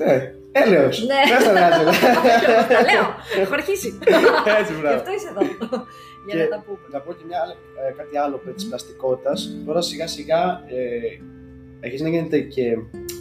[0.00, 0.14] Ναι.
[0.62, 0.96] Έλεος.
[1.10, 1.20] Ναι.
[1.32, 1.52] Δεν θα
[2.72, 3.06] Τα λέω.
[3.42, 3.88] Έχω αρχίσει.
[4.60, 4.94] Έτσι, μπράβο.
[4.94, 5.42] Γι' αυτό είσαι εδώ.
[6.26, 6.78] Για να τα πούμε.
[6.92, 7.40] Να πω και μια,
[7.88, 9.56] ε, κάτι άλλο τη πλαστικότητας.
[9.66, 11.20] Τώρα σιγά σιγά ε,
[11.80, 12.76] έχεις να γίνεται και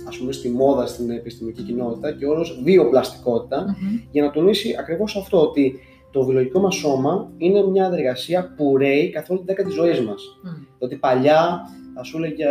[0.08, 3.76] ας πούμε στη μόδα στην επιστημονική κοινότητα και ο όρος βιοπλαστικότητα
[4.12, 5.80] για να τονίσει ακριβώς αυτό ότι
[6.12, 10.02] το βιολογικό μας σώμα είναι μια διεργασία που ρέει καθ' όλη τη δέκα της ζωής
[10.02, 10.24] μας.
[10.46, 10.66] Mm.
[10.80, 11.60] Ότι παλιά
[11.96, 12.46] θα σου έλεγε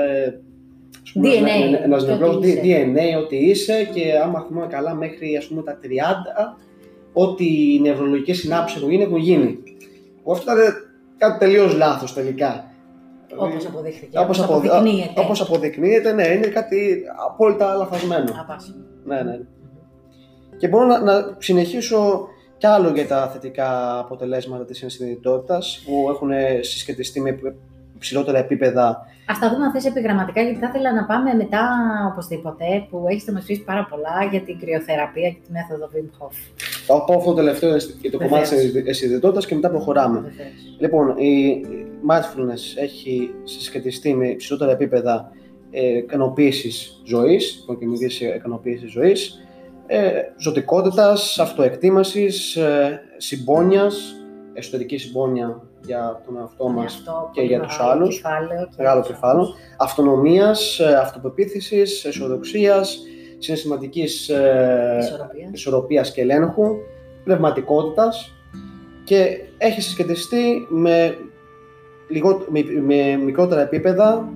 [1.14, 5.86] DNA, ένας νευρός DNA ότι είσαι και άμα θυμάμαι καλά μέχρι ας πούμε τα 30
[7.12, 9.58] ότι οι νευρολογικές συνάψεις έχουν γίνει έχουν γίνει.
[10.32, 10.74] Αυτό ήταν
[11.16, 12.64] κάτι τελείως λάθος τελικά.
[13.36, 14.18] Όπως αποδείχθηκε.
[14.18, 15.20] Όπως αποδεικνύεται.
[15.20, 18.32] Όπως αποδεικνύεται, ναι, είναι κάτι απόλυτα λαθασμένο.
[18.40, 18.84] Απάσχολο.
[19.04, 19.38] Ναι, ναι.
[20.56, 22.28] Και μπορώ να, να συνεχίσω
[22.58, 26.30] κι άλλο για τα θετικά αποτελέσματα της ενσυνειδητότητας που έχουν
[26.60, 27.38] συσχετιστεί με
[27.98, 28.88] ψηλότερα επίπεδα.
[29.26, 31.62] Α τα δούμε αυτές επιγραμματικά, γιατί θα ήθελα να πάμε μετά
[32.12, 36.08] οπωσδήποτε, που έχεις να μα πει πάρα πολλά για την κρυοθεραπεία και τη μέθοδο Wim
[36.18, 36.34] Hof.
[36.92, 40.18] Θα πω αυτό το τελευταίο για το κομμάτι της ενσυνειδητότητα και μετά προχωράμε.
[40.20, 40.52] Βεβαίως.
[40.78, 41.60] Λοιπόν, η
[42.08, 45.32] mindfulness έχει συσχετιστεί με ψηλότερα επίπεδα
[45.70, 49.40] ε, ικανοποίησης ζωής, υποκειμική ικανοποίησης ζωής,
[49.86, 54.14] ε, ζωτικότητας, αυτοεκτίμασης, ε, συμπόνιας,
[54.52, 58.22] εσωτερική συμπόνια για τον εαυτό μας και για τους άλλους.
[58.76, 59.46] Μεγάλο κεφάλαιο.
[59.78, 62.98] Αυτονομίας, ε, αυτοπεποίθησης, αισιοδοξίας,
[63.40, 64.98] συναισθηματική ε,
[65.52, 66.76] ισορροπίας και ελέγχου,
[67.24, 68.34] πνευματικότητας
[69.04, 71.16] και έχει συσχετιστεί με,
[72.48, 74.28] με, με μικρότερα επίπεδα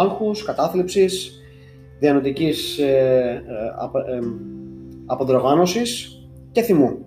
[0.00, 1.42] άγχους, κατάθλιψης,
[1.98, 3.42] διανοητικής ε,
[4.08, 4.20] ε, ε
[6.52, 7.06] και θυμού.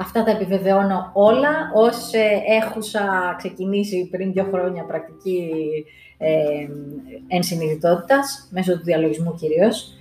[0.00, 5.50] Αυτά τα επιβεβαιώνω όλα ως ε, έχουσα ξεκινήσει πριν δύο χρόνια πρακτική
[6.18, 6.66] ε,
[7.28, 9.99] ενσυνειδητότητας, μέσω του διαλογισμού κυρίως.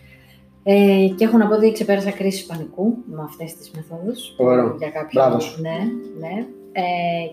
[0.71, 4.33] Ε, και έχω να πω ότι ξεπέρασα κρίση πανικού με αυτές τις μεθόδους.
[4.37, 4.75] Ωραία.
[4.77, 5.21] Για κάποιο
[5.61, 5.77] Ναι,
[6.19, 6.45] ναι.
[6.71, 6.81] Ε,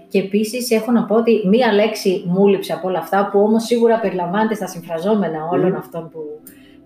[0.08, 3.64] και επίσης έχω να πω ότι μία λέξη μου λείψε από όλα αυτά, που όμως
[3.64, 6.20] σίγουρα περιλαμβάνεται στα συμφραζόμενα όλων αυτών που,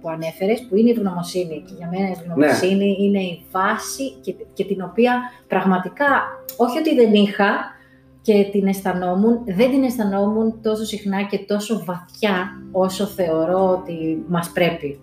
[0.00, 1.62] που ανέφερες, που είναι η ευγνωμοσύνη.
[1.66, 3.04] Και για μένα η ευγνωμοσύνη ναι.
[3.04, 6.08] είναι η βάση και, και την οποία πραγματικά,
[6.56, 7.78] όχι ότι δεν είχα
[8.22, 14.50] και την αισθανόμουν, δεν την αισθανόμουν τόσο συχνά και τόσο βαθιά όσο θεωρώ ότι μας
[14.50, 15.00] πρέπει.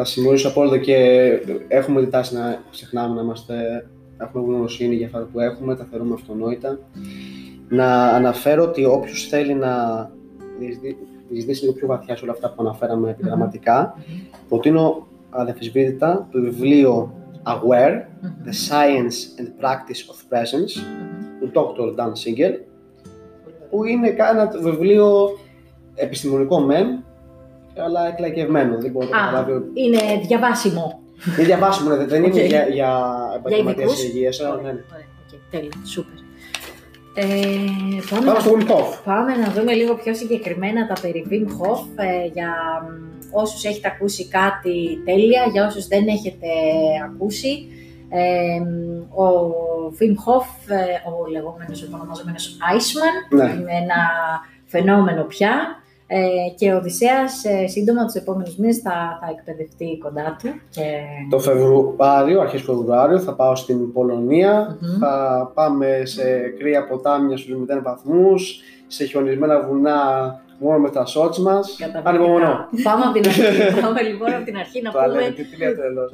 [0.00, 0.94] Θα συμφωνήσω απόλυτα και
[1.68, 3.86] έχουμε τη τάση να ξεχνάμε να είμαστε,
[4.18, 6.78] έχουμε γνωσίνη για αυτά που έχουμε, τα θεωρούμε αυτονόητα.
[7.68, 9.72] Να αναφέρω ότι όποιος θέλει να
[11.28, 14.36] διεισδύσει λίγο πιο βαθιά σε όλα αυτά που αναφέραμε επιγραμματικά, mm-hmm.
[14.48, 17.94] προτείνω αδεφισβήτητα το βιβλίο Aware,
[18.46, 20.82] The Science and Practice of Presence,
[21.40, 21.98] του Dr.
[21.98, 22.54] Dan Siegel,
[23.70, 25.38] που είναι ένα βιβλίο
[25.94, 27.04] επιστημονικό μεν,
[27.84, 28.78] αλλά εκλαϊκευμένο.
[28.78, 29.62] Δεν μπορώ να καταλάβω.
[29.74, 31.00] Είναι διαβάσιμο.
[31.36, 32.90] Είναι διαβάσιμο, ναι, δεν είναι για, για
[33.36, 34.40] επαγγελματίες υγείας.
[34.62, 34.74] Ναι.
[35.50, 36.26] Τέλεια, σούπερ.
[37.14, 37.26] Ε,
[38.10, 38.98] πάμε, πάμε στο Wim Hof.
[39.04, 42.52] Πάμε να δούμε λίγο πιο συγκεκριμένα τα περί Wim Hof ε, για
[43.32, 46.46] όσους έχετε ακούσει κάτι τέλεια, για όσους δεν έχετε
[47.04, 47.68] ακούσει.
[48.10, 48.60] Ε,
[49.22, 49.26] ο
[49.98, 53.42] Wim Hof, ε, ο λεγόμενος, ο ονομαζόμενος Iceman, ναι.
[53.42, 54.00] είναι ένα
[54.64, 55.82] φαινόμενο πια.
[56.10, 56.18] Ε,
[56.56, 60.48] και ο Οδυσσέας ε, σύντομα τους επόμενους μήνες θα, θα εκπαιδευτεί κοντά του.
[60.70, 60.82] Και...
[61.30, 67.82] Το Φεβρουάριο, αρχές Φεβρουάριο, θα πάω στην πολωνια Θα πάμε σε κρύα ποτάμια στους 0
[67.82, 70.00] βαθμούς, σε χιονισμένα βουνά
[70.58, 71.76] μόνο με τα σότς μας.
[72.02, 72.68] Ανυπομονώ.
[72.82, 73.42] Πάμε από την αρχή.
[73.84, 75.30] Πάμε λοιπόν από την αρχή να πούμε...
[75.30, 76.12] Τι λέει τρελός.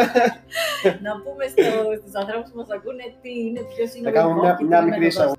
[1.06, 1.44] να πούμε
[2.00, 5.34] στους ανθρώπους που μας ακούνε τι είναι, ποιος είναι ο Θα κάνουμε μια μικρή εισαγωγή.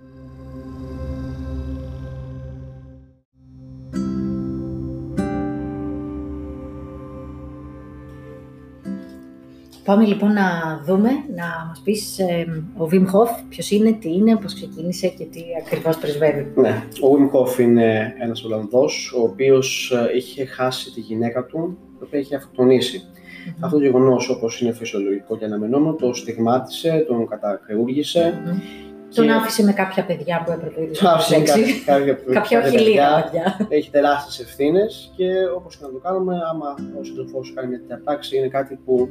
[9.88, 14.36] Πάμε λοιπόν να δούμε, να μας πεις ε, ο Wim Hof ποιος είναι, τι είναι,
[14.36, 16.52] πώς ξεκίνησε και τι ακριβώς πρεσβεύει.
[16.56, 21.78] Ναι, ο Wim Hof είναι ένας Ολλανδός, ο οποίος ε, είχε χάσει τη γυναίκα του,
[22.00, 23.04] η οποία είχε αυτοκτονήσει.
[23.04, 23.56] Mm-hmm.
[23.60, 28.42] Αυτό το γεγονός, όπως είναι φυσιολογικό και αναμενόμενο, το στιγμάτισε, τον κατακρεούργησε.
[28.46, 28.62] Mm-hmm.
[29.10, 29.22] Και...
[29.22, 31.42] Τον άφησε με κάποια παιδιά που έπρεπε ήδη να άφησε
[31.88, 33.68] κάποια, κάποια όχι λίγα παιδιά.
[33.70, 37.80] Έχει τεράστιες ευθύνες και όπως και να το κάνουμε, άμα ο σύντροφός σου κάνει μια
[37.80, 39.10] τέτοια πράξη, είναι κάτι που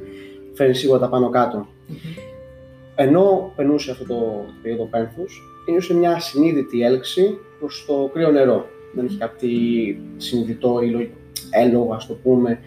[0.56, 1.66] φέρνεις σίγουρα τα πάνω κάτω.
[1.66, 2.20] Mm-hmm.
[2.94, 8.66] Ενώ περνούσε αυτό το περίοδο πένθους, ένιωσε μια συνείδητη έλξη προς το κρύο νερό.
[8.94, 9.50] Δεν είχε κάτι
[10.16, 11.10] συνειδητό ή
[11.50, 12.58] έλογο, ας το πούμε,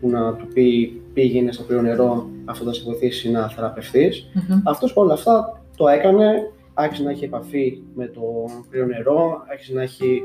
[0.00, 4.30] που να του πει πήγαινε στο κρύο νερό, αυτό θα σε βοηθήσει να θεραπευτείς.
[4.34, 4.62] Mm-hmm.
[4.64, 8.22] Αυτός όλα αυτά το έκανε, άρχισε να έχει επαφή με το
[8.70, 10.22] κρύο νερό, άρχισε να έχει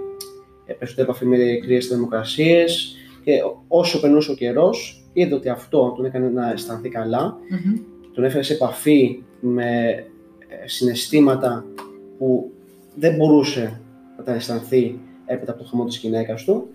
[0.65, 3.31] περισσότερη επαφή με κρύες θερμοκρασίες και
[3.67, 6.91] όσο περνούσε ο καιρός, είδε ότι αυτό τον έκανε να αισθανθεί
[8.13, 9.89] τον έφερε σε επαφή με
[10.47, 11.65] ε, συναισθήματα
[12.17, 12.51] που
[12.95, 13.81] δεν μπορούσε
[14.17, 16.67] να τα αισθανθεί έπειτα από το χαμό της γυναίκας του.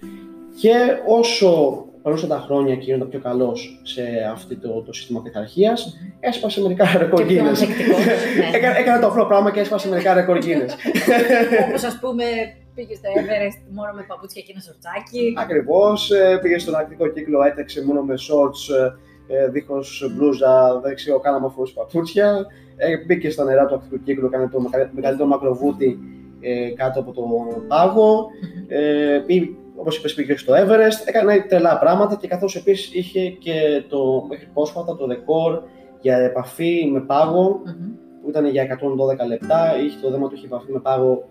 [0.61, 0.75] Και
[1.07, 6.17] όσο περνούσαν τα χρόνια και γίνονταν πιο καλός σε αυτό το, το σύστημα πειθαρχίας, mm-hmm.
[6.21, 7.33] έσπασε μερικά ρεκόρ ναι.
[8.53, 10.39] έκανε, έκανε το απλό πράγμα και έσπασε μερικά ρεκόρ
[11.69, 12.25] Όπως ας πούμε
[12.79, 15.35] πήγε στο Everest μόνο με παπούτσια και ένα σορτσάκι.
[15.45, 16.11] Ακριβώς.
[16.11, 18.55] Ε, πήγε στον Αρκτικό κύκλο, έτρεξε μόνο με σορτς,
[19.29, 22.47] ε, δίχως μπλούζα, δεν ξέρω καν αν φορούσε παπούτσια.
[22.77, 24.61] Ε, μπήκε στα νερά του Αρκτικού κύκλου, έκανε το
[24.93, 25.99] μεγαλύτερο μακροβούτι
[26.77, 27.27] κάτω από τον
[27.69, 28.27] πάγο.
[29.81, 34.49] Όπως είπες, πήγε στο Everest, έκανε τρελά πράγματα και καθώς επίσης είχε και το μέχρι
[34.55, 35.63] πρόσφατα το ρεκόρ
[36.01, 37.61] για επαφή με πάγο,
[38.23, 39.81] που ήταν για 112 λεπτά.
[39.81, 41.29] Είχε το δέμα του είχε επαφή με πάγο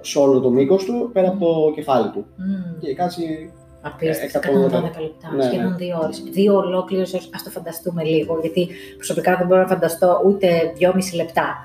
[0.00, 2.26] σε όλο το μήκος του, πέρα από το κεφάλι του.
[2.26, 2.76] Mm.
[2.80, 3.52] Και κάτσει.
[3.82, 5.76] Απίστευτο, 112 λεπτά, ναι, σχεδόν ναι.
[5.76, 6.22] δύο ώρες.
[6.30, 11.56] Δύο ολόκληρες ας το φανταστούμε λίγο, γιατί προσωπικά δεν μπορώ να φανταστώ ούτε δυόμιση λεπτά.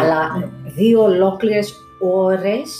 [0.00, 2.70] αλλά δύο ολόκληρες ώρες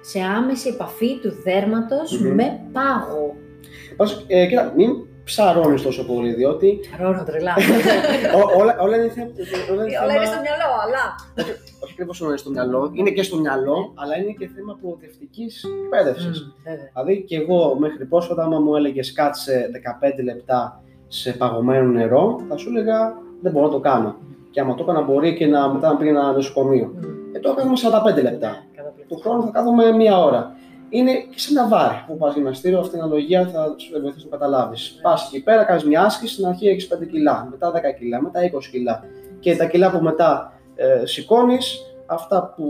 [0.00, 2.34] σε άμεση επαφή του δέρματος mm-hmm.
[2.34, 3.36] με πάγο.
[3.96, 4.90] Πώς, ε, κοίτα, μην
[5.28, 6.78] ψαρώνεις τόσο πολύ, διότι...
[6.80, 7.54] Ψαρώνω τρελά.
[8.60, 9.30] όλα, όλα, είναι θέμα...
[9.72, 11.02] Όλα, είναι, όλα είναι στο μυαλό, αλλά...
[11.38, 11.50] Όχι,
[11.82, 15.64] όχι ακριβώς όλα είναι στο μυαλό, είναι και στο μυαλό, αλλά είναι και θέμα προοδευτικής
[15.82, 16.36] εκπαίδευσης.
[16.40, 19.70] Mm, δηλαδή και εγώ μέχρι πρόσφατα, άμα μου έλεγες κάτσε
[20.18, 22.98] 15 λεπτά σε παγωμένο νερό, θα σου έλεγα
[23.42, 24.16] δεν μπορώ να το κάνω.
[24.50, 26.94] Και άμα το έκανα μπορεί και να, μετά να πήγαινα ένα νοσοκομείο.
[27.00, 27.06] Mm.
[27.32, 27.72] Ε, το έκανα
[28.18, 28.62] 45 λεπτά
[29.08, 30.56] του χρόνου θα κάθομαι μία ώρα.
[30.90, 34.36] Είναι και σε ένα βάρη που πας γυμναστήριο, αυτή η αναλογία θα σου βοηθήσει να
[34.36, 34.98] καταλάβεις.
[35.02, 38.40] Πας εκεί πέρα, κάνεις μια άσκηση, στην αρχή έχεις 5 κιλά, μετά 10 κιλά, μετά
[38.44, 39.04] 20 κιλά.
[39.40, 42.64] Και τα κιλά που μετά ε, σηκώνεις, αυτά που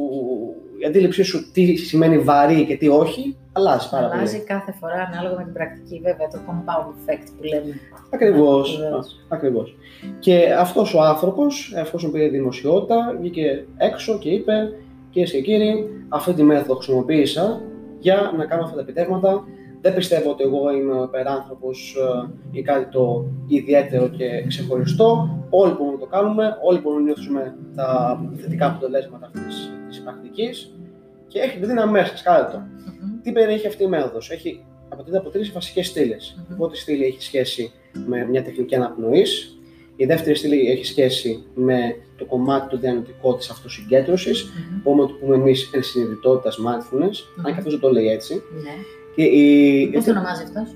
[0.82, 4.18] η αντίληψή σου τι σημαίνει βαρύ και τι όχι, αλλάζει πάρα πολύ.
[4.18, 7.80] Αλλάζει κάθε φορά ανάλογα με την πρακτική, βέβαια, το compound effect που λέμε.
[8.10, 8.80] Ακριβώς.
[9.28, 9.76] Ακριβώς.
[10.18, 14.72] Και αυτός ο άνθρωπος, εφόσον πήρε δημοσιότητα, βγήκε έξω και είπε
[15.10, 17.60] Κυρίες και κύριοι, αυτή τη μέθοδο χρησιμοποίησα
[17.98, 19.44] για να κάνω αυτά τα επιτεύγματα.
[19.80, 25.38] Δεν πιστεύω ότι εγώ είμαι ο υπεράνθρωπος ε, ή κάτι το ιδιαίτερο και ξεχωριστό.
[25.50, 30.72] Όλοι μπορούμε να το κάνουμε, όλοι μπορούμε να νιώθουμε τα θετικά αποτελέσματα αυτής της πρακτικής
[31.26, 32.58] και έχει δύναμη μέσα, σκάλε το.
[32.58, 33.20] Mm-hmm.
[33.22, 36.36] Τι περιέχει αυτή η μέθοδος, Έχει αποτελείται από τρεις βασικές στήλες.
[36.36, 36.52] Mm-hmm.
[36.52, 37.72] Η πρώτη στήλη έχει σχέση
[38.06, 39.57] με μια τεχνική αναπνοής,
[40.00, 44.80] η δεύτερη στήλη έχει σχέση με το κομμάτι του διανοητικού της αυτοσυγκέντρωσης, mm-hmm.
[44.82, 47.42] που το πούμε εμείς ενσυνειδητότητα mindfulness, mm-hmm.
[47.44, 48.34] αν και αυτό δεν το λέει έτσι.
[48.34, 48.70] Ναι.
[49.14, 49.90] Και η...
[49.90, 50.74] Πώς το ονομάζει αυτός;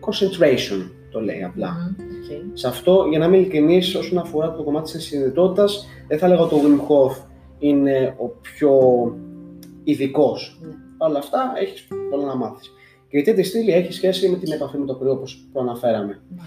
[0.00, 1.76] Concentration το λέει απλά.
[1.76, 2.32] Mm-hmm.
[2.32, 2.42] Okay.
[2.52, 5.64] Σε αυτό, για να είμαι ειλικρινή, όσον αφορά το κομμάτι της ενσυνειδητότητα,
[6.08, 7.16] δεν θα λέγω ότι ο Wim Hof
[7.58, 8.80] είναι ο πιο
[9.84, 10.60] ειδικός.
[10.62, 10.66] Mm.
[10.98, 12.72] Παρ' όλα αυτά, έχεις πολλά να μάθεις.
[13.08, 16.20] Και η τρίτη στήλη έχει σχέση με την επαφή με το κρύο, όπως προαναφέραμε.
[16.30, 16.40] Mm.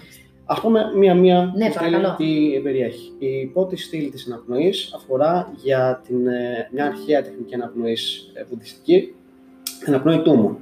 [0.48, 1.70] Α πούμε μία-μία ναι,
[2.16, 3.12] τι περιέχει.
[3.18, 9.14] Η πρώτη στήλη της αναπνοής αφορά για την, ε, μια αρχαία τεχνική αναπνοής ε, βουδιστική,
[9.86, 10.58] αναπνοή τούμου,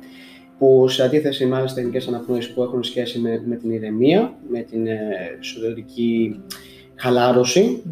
[0.59, 4.61] που σε αντίθεση με άλλες τεχνικές αναπνοής που έχουν σχέση με, με την ηρεμία, με
[4.61, 4.99] την ε,
[5.41, 6.41] εσωτερική
[6.95, 7.91] χαλάρωση, mm.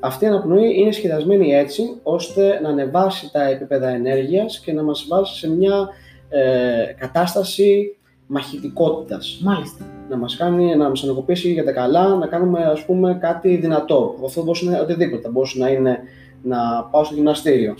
[0.00, 5.06] αυτή η αναπνοή είναι σχεδιασμένη έτσι ώστε να ανεβάσει τα επίπεδα ενέργειας και να μας
[5.08, 5.88] βάζει σε μια
[6.28, 7.96] ε, κατάσταση
[8.30, 9.40] μαχητικότητας.
[9.42, 9.84] Μάλιστα.
[10.08, 14.14] Να μας κάνει, να μας ενεργοποιήσει για τα καλά, να κάνουμε ας πούμε κάτι δυνατό.
[14.24, 15.28] Αυτό μπορούσε να είναι οτιδήποτε.
[15.28, 15.98] Μπορούσε να είναι
[16.42, 17.74] να πάω στο γυμναστήριο.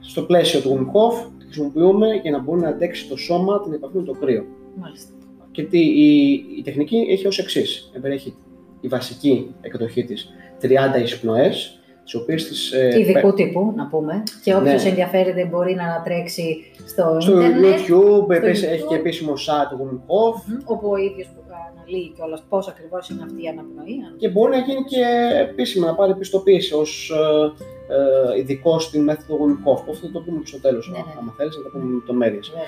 [0.00, 3.96] Στο πλαίσιο του Wim Hof χρησιμοποιούμε για να μπορεί να αντέξει το σώμα την επαφή
[3.96, 4.44] με το κρύο.
[4.74, 5.12] Μάλιστα.
[5.50, 7.90] Και τι, η, η τεχνική έχει ως εξής.
[8.00, 8.34] Περιέχει
[8.80, 10.28] η βασική εκδοχή της
[10.62, 10.66] 30
[11.02, 11.79] εισπνοές,
[12.10, 12.72] τις οποίες τις.
[12.72, 14.22] Ε, Ειδικού τύπου, να πούμε.
[14.42, 14.88] Και όποιος ναι.
[14.88, 17.78] ενδιαφέρεται μπορεί να ανατρέξει στο, στο Ιντερνετ.
[17.78, 18.72] YouTube, στο επίσης, YouTube.
[18.72, 20.34] έχει και επίσημο site του Wim Hof.
[20.34, 21.40] Mm-hmm, όπου ο ίδιος που
[21.74, 23.96] αναλύει κιόλας πώς ακριβώς είναι αυτή η αναπνοή.
[24.16, 25.04] Και μπορεί να γίνει και
[25.40, 29.80] επίσημα να πάρει πιστοποίηση ως ε, ε, ειδικό στην μέθοδο Wim Hof.
[29.90, 30.88] Αυτό θα το πούμε στο τέλος.
[30.90, 31.12] Ναι, ναι.
[31.18, 32.40] Αν θέλεις, να το πούμε με λεπτομέρειε.
[32.54, 32.62] Ναι.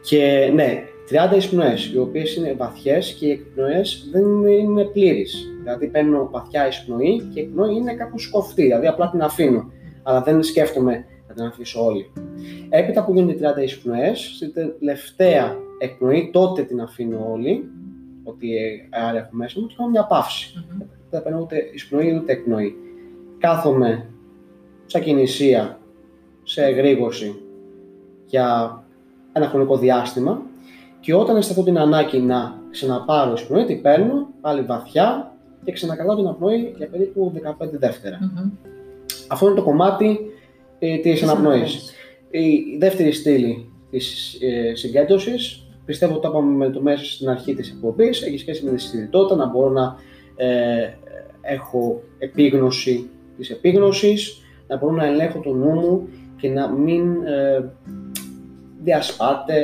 [0.00, 5.22] Και ναι, 30 εισπνοές, οι οποίες είναι βαθιές και οι εκπνοές δεν είναι πλήρε.
[5.62, 9.72] Δηλαδή παίρνω βαθιά εισπνοή και η εκπνοή είναι κάπου σκοφτή, δηλαδή απλά την αφήνω.
[10.02, 12.12] Αλλά δεν σκέφτομαι να την αφήσω όλη.
[12.68, 17.70] Έπειτα που γίνονται 30 εισπνοές, στην τελευταία εκπνοή, τότε την αφήνω όλη,
[18.24, 18.48] ότι
[18.90, 20.52] άρα έχω μέσα μου και κάνω μια παύση.
[20.56, 20.86] Mm-hmm.
[21.10, 22.76] Δεν παίρνω ούτε εισπνοή ούτε εκπνοή.
[23.38, 24.06] Κάθομαι
[24.86, 25.78] σαν κινησία,
[26.42, 27.34] σε εγρήγορση
[28.26, 28.78] για
[29.32, 30.42] ένα χρονικό διάστημα
[31.04, 35.32] και όταν αισθανθώ την ανάγκη να ξαναπάρω εισπνοή, την παίρνω πάλι βαθιά
[35.64, 38.18] και ξανακαλάω την απνοή για περίπου 15 δευτερα
[39.28, 40.18] Αυτό είναι το κομμάτι
[40.78, 41.92] ε, της αναπνοής.
[42.30, 47.54] Η δεύτερη στήλη της ε, συγκέντρωσης, πιστεύω ότι το είπαμε με το μέσα στην αρχή
[47.54, 49.96] της εκπομπής, έχει σχέση με τη συνειδητότητα, να μπορώ να
[50.36, 50.88] ε,
[51.40, 57.72] έχω επίγνωση της επίγνωσης, να μπορώ να ελέγχω το νου μου και να μην ε,
[58.84, 59.54] διασπάται,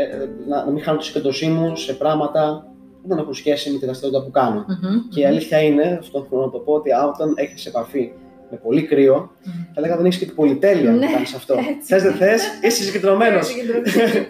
[0.48, 2.66] να, να μην χάνω τη συγκέντρωσή μου σε πράγματα
[3.02, 4.64] που δεν έχουν σχέση με τη δραστηριότητα που κάνω.
[5.10, 8.12] και η αλήθεια είναι, αυτό θέλω να το πω, ότι όταν έχει επαφή
[8.50, 9.72] με πολύ κρύο, mm-hmm.
[9.74, 11.54] θα λέγαμε δεν έχει και την πολυτέλεια να ναι, κάνει αυτό.
[11.88, 13.38] Θε δεν θε, είσαι συγκεντρωμένο.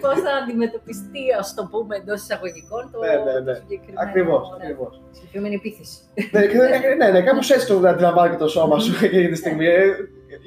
[0.05, 3.53] Πώ θα αντιμετωπιστεί, α το πούμε εντό εισαγωγικών, το, ναι, ναι, ναι.
[3.53, 4.01] συγκεκριμένο.
[4.07, 4.37] Ακριβώ.
[4.57, 4.67] Ναι.
[5.11, 5.97] Συγκεκριμένη επίθεση.
[6.31, 9.65] ναι, ναι, ναι, κάπω έτσι το αντιλαμβάνει και το σώμα σου εκείνη τη στιγμή.
[9.65, 9.81] Ε,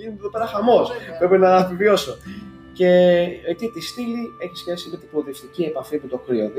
[0.02, 0.80] είναι εδώ πέρα χαμό.
[1.18, 2.12] Πρέπει να επιβιώσω.
[2.74, 2.90] Και
[3.46, 6.50] εκεί τη στήλη έχει σχέση με την προοδευτική επαφή με το κρύο.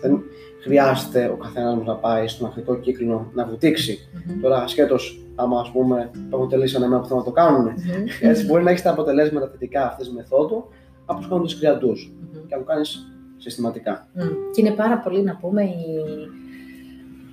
[0.00, 0.22] Δεν
[0.62, 3.98] χρειάζεται ο καθένας να πάει στον αρχικό κύκλο να βουτήξει.
[3.98, 4.38] Mm-hmm.
[4.42, 8.26] Τώρα, ασχέτως άμα ας πούμε πραγματελήσαν εμένα που θέλουν να το κάνουν, mm-hmm.
[8.28, 10.68] έτσι μπορεί να έχεις τα αποτελέσματα θετικά αυτής της μεθόδου
[11.06, 12.44] από τους κάνοντε κρυαντού mm-hmm.
[12.48, 13.06] και να το κάνεις
[13.36, 14.08] συστηματικά.
[14.16, 14.20] Mm.
[14.54, 16.04] Και είναι πάρα πολύ να πούμε οι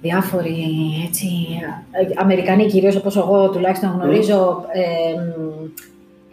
[0.01, 0.65] διάφοροι
[1.07, 1.27] έτσι,
[2.15, 4.81] Αμερικανοί κυρίως όπως εγώ τουλάχιστον γνωρίζω ε,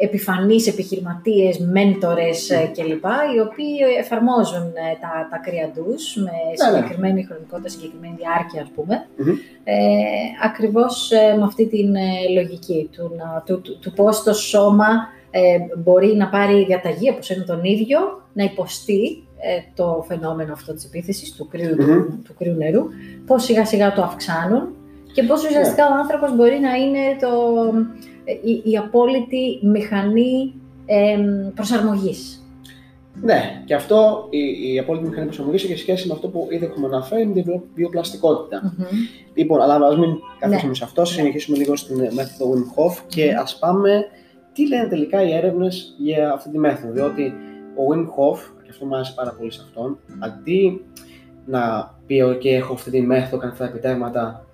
[0.01, 2.71] επιφανείς επιχειρηματίες, μέντορες mm.
[2.75, 3.05] κλπ.
[3.35, 6.77] οι οποίοι εφαρμόζουν ε, τα, τα κρύα τους με ναι, ναι.
[6.77, 9.35] συγκεκριμένη χρονικότητα, συγκεκριμένη διάρκεια ας πούμε, mm-hmm.
[9.65, 9.77] ε,
[10.45, 11.95] ακριβώς ε, με αυτή την
[12.35, 14.89] λογική του, να, του, του, του πώς το σώμα
[15.77, 17.99] μπορεί να πάρει διαταγή από σένα τον ίδιο,
[18.33, 19.25] να υποστεί
[19.75, 22.85] το φαινόμενο αυτό της επίθεσης του κρύου, του, του κρύου νερού,
[23.27, 24.75] πώς σιγά σιγά το αυξάνουν
[25.13, 25.91] και πώς ουσιαστικά yeah.
[25.91, 27.29] ο άνθρωπος μπορεί να είναι το,
[28.43, 30.55] η, η απόλυτη μηχανή
[30.87, 31.19] ε,
[31.55, 32.45] προσαρμογής.
[33.23, 36.87] Ναι, και αυτό η, η απόλυτη μηχανή προσαρμογής έχει σχέση με αυτό που ήδη έχουμε
[36.87, 38.63] αναφέρει με τη βιοπλαστικότητα.
[38.63, 38.95] Mm-hmm.
[39.35, 40.75] Λοιπόν, αλλά ας μην καθίσουμε ναι.
[40.75, 41.07] σε αυτό, ναι.
[41.07, 44.05] συνεχίσουμε λίγο στην μέθοδο Wim Hof και ας πάμε
[44.53, 46.93] τι λένε τελικά οι έρευνες για αυτή τη μέθοδο.
[46.93, 47.33] Διότι
[47.77, 50.85] ο Wim Hof, και αυτό μου άρεσε πάρα πολύ σε αυτόν, αντί
[51.47, 54.47] να πει: OK, έχω αυτή τη μέθοδο, κάνω αυτά τα επιτεύγματα,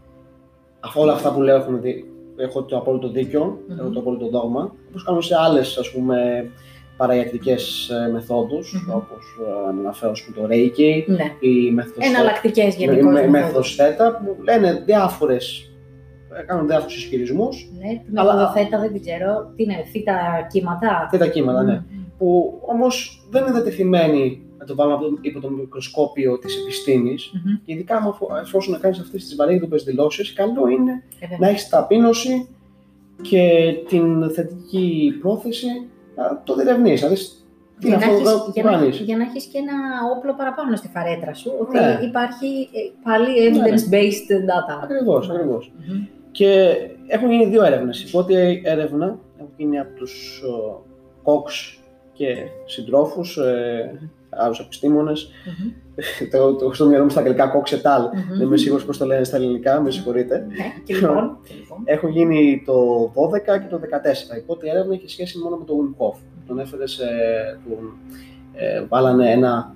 [0.81, 2.05] αφού όλα αυτά που λέω έχουν δει,
[2.37, 3.79] έχω το απόλυτο δίκιο, mm-hmm.
[3.79, 6.47] έχω το απόλυτο δόγμα, όπως κάνω σε άλλες ας πούμε
[6.97, 8.95] παραϊατρικές ε, μεθόδους, mm-hmm.
[8.95, 11.33] όπως ε, αναφέρω το Reiki ναι.
[11.41, 15.71] ή μέθοδος Εναλλακτικές γενικώς με, μέθοδος θέτα, που λένε διάφορες
[16.39, 17.71] ε, κάνουν διάφορους ισχυρισμούς.
[17.79, 18.53] Ναι, την αλλά...
[18.53, 19.53] θέτα δεν την ξέρω.
[19.57, 21.83] Τι είναι, θήτα κύματα; Θήτα κύματα, ναι.
[21.83, 22.05] Mm-hmm.
[22.19, 27.33] Που όμως δεν είναι δετεθειμένοι να το βάλουμε υπό το μικροσκόπιο της επιστήμης.
[27.35, 27.61] Mm-hmm.
[27.65, 32.49] Και ειδικά εφόσον να κάνεις αυτές τις βαρύγδουπες δηλώσεις, καλό είναι ε, να έχεις ταπείνωση
[33.23, 35.67] και την θετική πρόθεση
[36.17, 36.95] να το διερευνεί.
[36.95, 37.15] Δηλαδή,
[37.81, 39.75] τι για, να έχεις, για, να, για να έχεις και ένα
[40.17, 41.99] όπλο παραπάνω στη φαρέτρα σου, ότι ναι.
[42.03, 43.65] υπάρχει ε, πάλι ναι, ναι.
[43.65, 44.81] evidence-based data.
[44.83, 45.73] Ακριβώς, ακριβώς.
[45.73, 46.09] Mm-hmm.
[46.31, 48.03] Και έχουν γίνει δύο έρευνες.
[48.03, 50.43] Η πρώτη έρευνα έχει γίνει από τους
[51.25, 51.79] Cox
[52.17, 53.99] και συντρόφους, ε,
[54.31, 55.29] άλλους επιστήμονες.
[55.29, 55.73] Mm-hmm.
[56.33, 58.03] το, το έχω στο μυαλό μου στα αγγλικά κόξετάλ.
[58.03, 58.37] Mm-hmm.
[58.37, 60.47] Δεν είμαι σίγουρος πώς το λένε στα ελληνικά, με συγχωρείτε.
[60.49, 61.39] Ναι, λοιπόν.
[61.85, 63.81] Έχουν γίνει το 12 και το
[64.33, 64.37] 14.
[64.37, 66.19] Η πρώτη έρευνα είχε σχέση μόνο με το Wim Hof.
[66.47, 67.05] Τον έφερε σε.
[67.65, 67.99] Του,
[68.55, 69.75] ε, βάλανε ένα,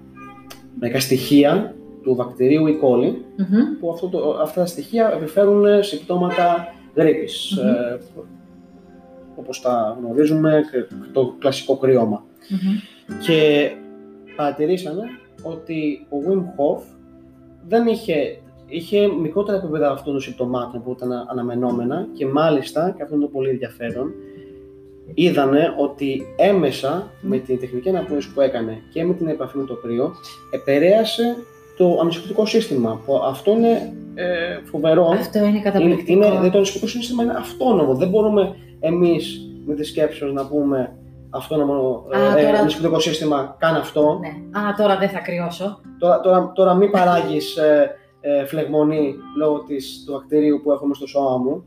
[0.78, 2.84] μερικά στοιχεία του βακτηρίου E.
[2.84, 3.78] coli, mm-hmm.
[3.80, 7.94] που αυτό το, αυτά τα στοιχεία επιφέρουν συμπτώματα γρήπης, mm-hmm.
[7.94, 7.98] ε,
[9.36, 10.62] όπως τα γνωρίζουμε,
[11.12, 12.24] το κλασικό κρυώμα.
[12.50, 13.12] Mm-hmm.
[13.26, 13.70] Και
[14.36, 15.02] παρατηρήσανε
[15.42, 16.82] ότι ο Wim Hof
[17.68, 23.14] δεν είχε, είχε μικρότερα επίπεδα αυτών των συμπτωμάτων που ήταν αναμενόμενα και μάλιστα, και αυτό
[23.14, 24.12] είναι το πολύ ενδιαφέρον,
[25.14, 29.74] είδανε ότι έμεσα με την τεχνική αναπνοή που έκανε και με την επαφή με το
[29.74, 30.14] κρύο
[30.50, 31.36] επηρέασε
[31.76, 33.00] το ανοσικτικό σύστημα.
[33.06, 35.08] Που αυτό είναι ε, φοβερό.
[35.08, 36.12] Αυτό είναι καταπληκτικό.
[36.12, 37.94] Είναι, είναι, το ανοσικτικό σύστημα είναι αυτόνομο.
[37.94, 40.96] Δεν μπορούμε εμείς με τη σκέψη να πούμε
[41.30, 42.58] αυτόνομο ε, τώρα...
[42.58, 44.20] ανοσικτικό σύστημα, κάνει αυτό.
[44.20, 44.58] Ναι.
[44.58, 45.80] Α, τώρα δεν θα κρυώσω.
[45.98, 51.06] Τώρα, τώρα, τώρα μην παράγεις ε, ε, φλεγμονή λόγω της, του ακτηρίου που έχουμε στο
[51.06, 51.64] σώμα μου.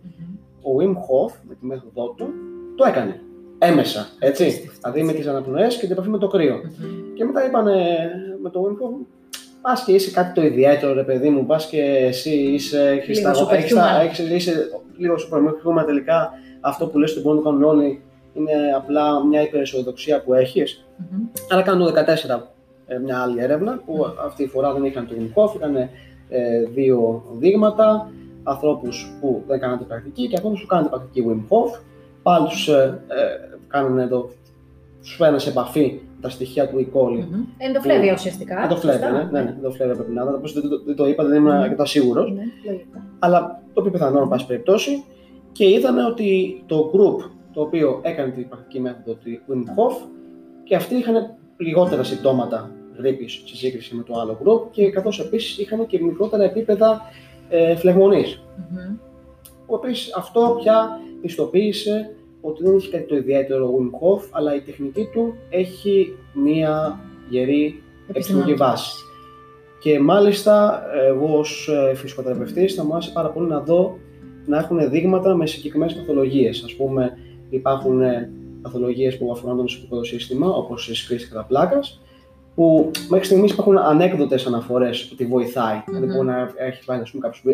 [0.61, 2.28] Ο Wim Hof με τη μέθοδό του
[2.76, 3.22] το έκανε
[3.57, 4.07] έμεσα.
[4.20, 4.72] Έτσι.
[4.80, 6.61] Δηλαδή με τις αναπνοές και την επαφή με το κρύο.
[7.14, 8.09] Και μετά είπανε
[8.41, 9.05] με το Wim Hof,
[9.61, 13.03] πας και είσαι κάτι το ιδιαίτερο, ρε παιδί μου, πας και εσύ είσαι.
[13.07, 18.01] Λίγο είσαι λίγο σου προμηθούμε τελικά αυτό που λες ότι μπορούν να κάνουν όλοι
[18.34, 20.86] είναι απλά μια υπεραισιοδοξία που έχεις.
[20.99, 21.41] Mm-hmm.
[21.49, 22.01] Άρα κάνουν το
[22.38, 22.41] 2014
[22.88, 25.89] ε, μια άλλη έρευνα που αυτή η φορά δεν είχαν το Wim είχαν ε,
[26.73, 28.11] δύο δείγματα,
[28.43, 31.79] ανθρώπους που δεν κάνανε πρακτική και ανθρώπους που κάνανε πρακτική Wim Hof.
[32.23, 34.29] Πάλι τους ε, ε, κάνουν εδώ,
[35.01, 37.19] σου φέρνουν σε επαφή τα στοιχεία του e-call.
[37.19, 37.45] Mm-hmm.
[37.57, 38.63] Εντοφλέβεια ουσιαστικά.
[38.63, 40.31] Εντοφλέβεια, ναι, ναι, ναι, εντοφλέβεια πρέπει να είναι.
[40.53, 42.34] Δεν, δεν, το είπα, δεν ήμουν αρκετά σίγουρος.
[43.19, 45.03] Αλλά το οποίο πιθανό, εν πάση περιπτώσει.
[45.51, 50.07] Και είδαμε ότι το group το οποίο έκανε την πρακτική μέθοδο του Wim Hof
[50.63, 55.57] και αυτοί είχαν λιγότερα συμπτώματα γρήπης σε σύγκριση με το άλλο group και καθώς επίσης
[55.57, 57.01] είχαν και μικρότερα επίπεδα
[57.49, 58.43] ε, φλεγμονής.
[58.57, 58.97] Mm-hmm.
[59.83, 64.61] Επίσης αυτό πια πιστοποίησε ότι δεν έχει κάτι το ιδιαίτερο ο Wim Hof, αλλά η
[64.61, 66.99] τεχνική του έχει μία
[67.29, 68.93] γερή επιστημονική βάση.
[69.79, 73.97] Και μάλιστα εγώ ως ε, φυσικοθεραπευτής θα μου άρεσε πάρα πολύ να δω
[74.45, 76.63] να έχουν δείγματα με συγκεκριμένες παθολογίες.
[76.65, 77.17] Ας πούμε
[77.55, 78.31] υπάρχουν ε,
[78.61, 82.01] παθολογίες που αφορούν το νοσοκομικό σύστημα, όπως η σκρίση κατά πλάκας,
[82.55, 85.77] που μέχρι στιγμής υπάρχουν ανέκδοτες αναφορές ότι βοηθάει.
[85.77, 85.91] Mm-hmm.
[85.91, 87.01] Δηλαδή, μπορεί να έχει πάει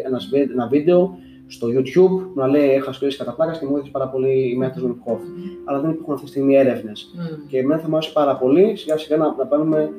[0.06, 4.08] ένας, ένα βίντεο στο YouTube να λέει Έχω ασχολήσει κατά πλάκας και μου έδωσε πάρα
[4.08, 5.20] πολύ η μέθοδο του Hof.
[5.66, 7.12] Αλλά δεν υπάρχουν αυτή τη στιγμή έρευνες.
[7.16, 7.40] Mm.
[7.48, 9.90] Και εμένα θα μου άρεσε πάρα πολύ σιγά σιγά να, να παίρνουμε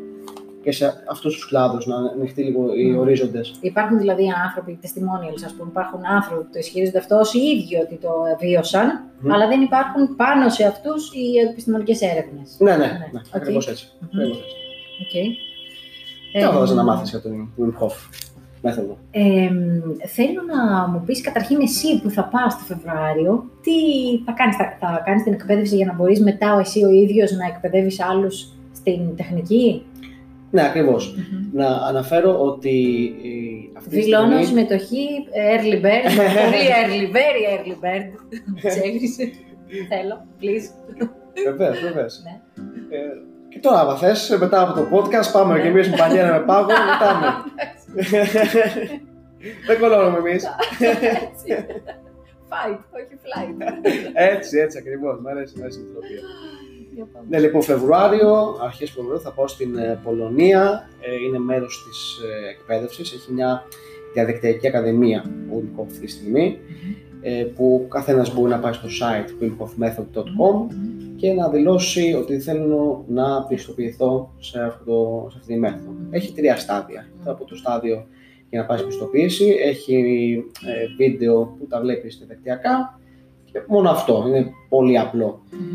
[0.63, 2.77] και σε αυτούς τους κλάδους να ανοιχτεί λίγο mm.
[2.77, 3.55] οι ορίζοντες.
[3.61, 7.77] Υπάρχουν δηλαδή άνθρωποι, testimonials, ας πούμε, υπάρχουν άνθρωποι που το ισχυρίζονται αυτό ως οι ίδιοι
[7.77, 9.31] ότι το βίωσαν, mm.
[9.33, 12.57] αλλά δεν υπάρχουν πάνω σε αυτούς οι επιστημονικές έρευνες.
[12.59, 13.21] Ναι, ναι, ναι, ναι.
[13.21, 13.31] Okay.
[13.33, 13.93] ακριβώς έτσι.
[14.03, 14.35] Mm-hmm.
[15.03, 15.27] Okay.
[16.33, 17.93] Τι θα να μάθεις για τον Wim Hof
[18.63, 18.99] μέθοδο.
[19.11, 19.51] Ε,
[20.07, 23.73] θέλω να μου πεις καταρχήν εσύ που θα πας το Φεβρουάριο, τι
[24.25, 27.47] θα κάνεις, θα, θα κάνεις την εκπαίδευση για να μπορείς μετά εσύ ο ίδιος να
[27.47, 29.83] εκπαιδεύεις άλλους στην τεχνική;
[30.51, 31.15] Ναι, ακριβως
[31.53, 33.15] Να αναφέρω ότι
[33.77, 34.45] αυτή Δηλώνω στιγμή...
[34.45, 35.07] συμμετοχή
[35.51, 36.05] early bird,
[36.45, 38.07] πολύ early, very early bird.
[39.89, 40.67] Θέλω, please.
[41.45, 42.23] Βεβαίως, βεβαίως.
[42.25, 42.41] Ναι.
[42.97, 43.01] Ε,
[43.49, 45.63] και τώρα, άμα θες, μετά από το podcast, πάμε ναι.
[45.63, 47.27] και εμείς με πανιέρα με πάγο, μετάμε.
[49.67, 50.45] Δεν κολλώνουμε εμείς.
[52.53, 53.57] Fight, όχι flight.
[54.13, 55.21] Έτσι, έτσι ακριβώς.
[55.21, 56.21] Μ' αρέσει, μ' αρέσει η τροπία.
[57.29, 60.89] Ναι, λοιπόν, Φεβρουάριο, αρχές Φεβρουάριου θα πάω στην ε, Πολωνία.
[61.01, 63.13] Ε, είναι μέρος της ε, εκπαίδευσης.
[63.13, 63.63] Έχει μια
[64.15, 66.59] διαδικτυακή ακαδημία που αυτή τη στιγμή
[67.55, 70.75] που καθένας μπορεί να πάει στο site wimhofmethod.com
[71.17, 75.95] και να δηλώσει ότι θέλω να πιστοποιηθώ σε, αυτό, σε αυτή τη μέθοδο.
[76.11, 77.07] Έχει τρία στάδια.
[77.25, 78.07] Από το στάδιο
[78.51, 79.95] για να πάει πιστοποίηση, έχει
[80.67, 83.01] ε, βίντεο που τα βλέπεις διαδικτυακά
[83.53, 84.99] και μόνο αυτό, είναι πολύ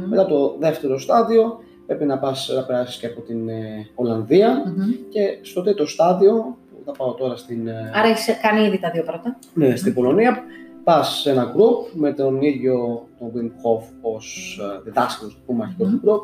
[0.09, 4.63] Μετά το δεύτερο στάδιο πρέπει να πας να περάσεις και από την ε, ολλανδια
[5.09, 7.67] και στο τρίτο στάδιο, που θα πάω τώρα στην...
[7.67, 9.39] Ε, Άρα έχεις κάνει ήδη τα δύο πρώτα.
[9.53, 10.43] Ναι, στην Πολωνία,
[10.83, 15.63] πας σε ένα group με τον ίδιο τον Wim Hof ως ε, διδάσκαλος του πούμε
[15.63, 16.21] αρχικό του group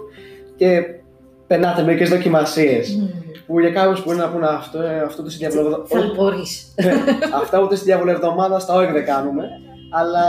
[0.56, 0.82] και
[1.48, 3.00] περνάτε μερικές δοκιμασίες.
[3.48, 6.08] Που για κάποιους μπορεί να πούνε αυτό, ε, αυτό το στην διαβολευδομάδα.
[6.08, 6.74] Θα μπορείς.
[6.84, 6.92] Ναι,
[7.42, 9.50] αυτά ούτε στην διαβολευδομάδα στα όχι δεν κάνουμε.
[9.92, 10.26] Αλλά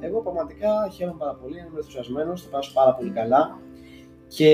[0.00, 3.58] εγώ πραγματικά χαίρομαι πάρα πολύ, είμαι ενθουσιασμένος, θα πάω πάρα πολύ καλά.
[4.28, 4.50] Και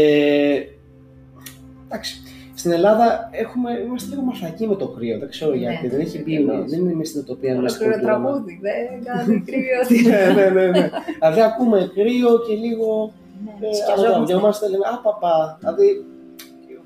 [1.85, 2.23] εντάξει,
[2.55, 5.19] στην Ελλάδα έχουμε, είμαστε λίγο μαθακοί με το κρύο.
[5.19, 5.89] Δεν ξέρω ναι, γιατί.
[5.89, 6.45] Δεν έχει μπει.
[6.67, 8.61] Δεν είναι μια συνειδητοποιία να κρύο τραγούδι.
[8.63, 10.11] Δεν κάνει κρύο.
[10.11, 10.91] ναι, ναι, ναι, ναι.
[11.21, 13.13] Δηλαδή ακούμε κρύο και λίγο.
[13.45, 15.57] Ναι, ε, λέμε, α, παπά.
[15.61, 16.05] Δηλαδή,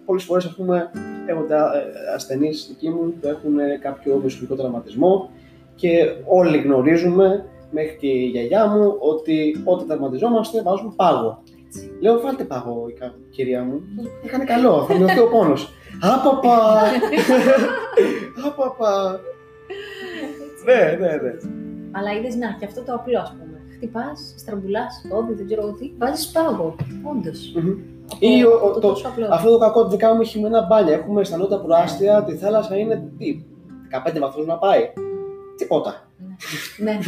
[0.04, 0.90] πολλές φορές, ας πούμε,
[1.26, 5.30] έχω ε, ασθενείς δικοί μου που έχουν κάποιο μεσολογικό τραυματισμό
[5.74, 5.88] και
[6.24, 11.42] όλοι γνωρίζουμε, μέχρι και η γιαγιά μου, ότι όταν τραυματιζόμαστε βάζουμε πάγο.
[12.00, 12.86] Λέω, βάλτε πάγο,
[13.30, 13.82] κυρία μου.
[14.24, 15.72] Έκανε καλό, θα μειωθεί ο πόνος.
[16.00, 16.82] Άπαπα!
[18.46, 19.20] Άπαπα!
[20.64, 21.32] Ναι, ναι, ναι.
[21.92, 23.60] Αλλά είδες να, και αυτό το απλό, ας πούμε.
[23.74, 26.74] Χτυπάς, στραμπουλάς, πόδι, δεν ξέρω τι, βάζεις πάγο.
[27.02, 27.54] Όντως.
[28.18, 28.96] Ή το, το,
[29.30, 30.94] αυτό το κακό ότι κάνουμε χειμώνα μπάνια.
[30.94, 33.44] Έχουμε στα νότια προάστια, τη θάλασσα είναι τι,
[34.08, 34.92] 15 βαθμούς να πάει.
[35.56, 36.08] Τίποτα.
[36.78, 36.98] Ναι, ναι.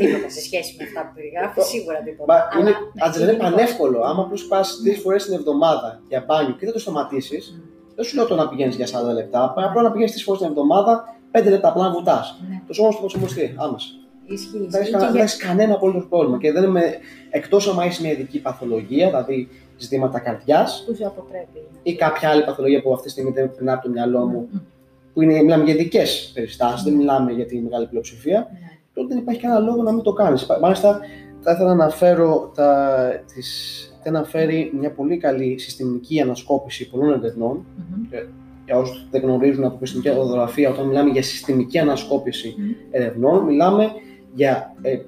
[0.00, 2.28] τίποτα σε σχέση με αυτά που περιγράφεις, σίγουρα τίποτα.
[2.32, 2.72] Μα είναι,
[3.16, 4.00] ναι, είναι πανεύκολο.
[4.08, 7.60] Άμα απλώς πας τρεις φορές την εβδομάδα για μπάνιο και δεν το σταματήσεις,
[7.94, 10.50] δεν σου λέω το να πηγαίνεις για 40 λεπτά, απλά να πηγαίνεις τρεις φορές την
[10.50, 12.40] εβδομάδα, 5 λεπτά απλά να βουτάς.
[12.66, 13.88] Το σώμα σου θα προσαρμοστεί άμεσα.
[14.26, 14.66] Ισχύει.
[14.68, 16.38] Δεν έχεις κανένα απολύτω πρόβλημα.
[16.38, 16.98] Και δεν είμαι
[17.30, 20.84] εκτός αν έχεις μια ειδική παθολογία, δηλαδή ζητήματα καρδιάς.
[20.86, 21.66] Που σε αποτρέπει.
[21.82, 24.48] Ή κάποια άλλη παθολογία που αυτή τη στιγμή δεν περνά από το μυαλό μου.
[25.18, 28.38] Που είναι, μιλάμε για ειδικές περιστάσει, δεν μιλάμε για τη μεγάλη πλειοψηφία.
[28.38, 28.58] Ναι.
[28.94, 30.46] Τότε δεν υπάρχει κανένα λόγο να μην το κάνεις.
[30.60, 31.00] Μάλιστα,
[31.40, 32.98] θα ήθελα να αναφέρω τα,
[33.34, 37.64] τις, θα αναφέρει μια πολύ καλή συστημική ανασκόπηση πολλών ερευνών.
[37.78, 38.28] Mm-hmm.
[38.64, 42.86] Για όσους δεν γνωρίζουν από επιστημική οδογραφία, όταν μιλάμε για συστημική ανασκόπηση mm-hmm.
[42.90, 43.90] ερευνών, μιλάμε
[44.34, 44.98] για ε,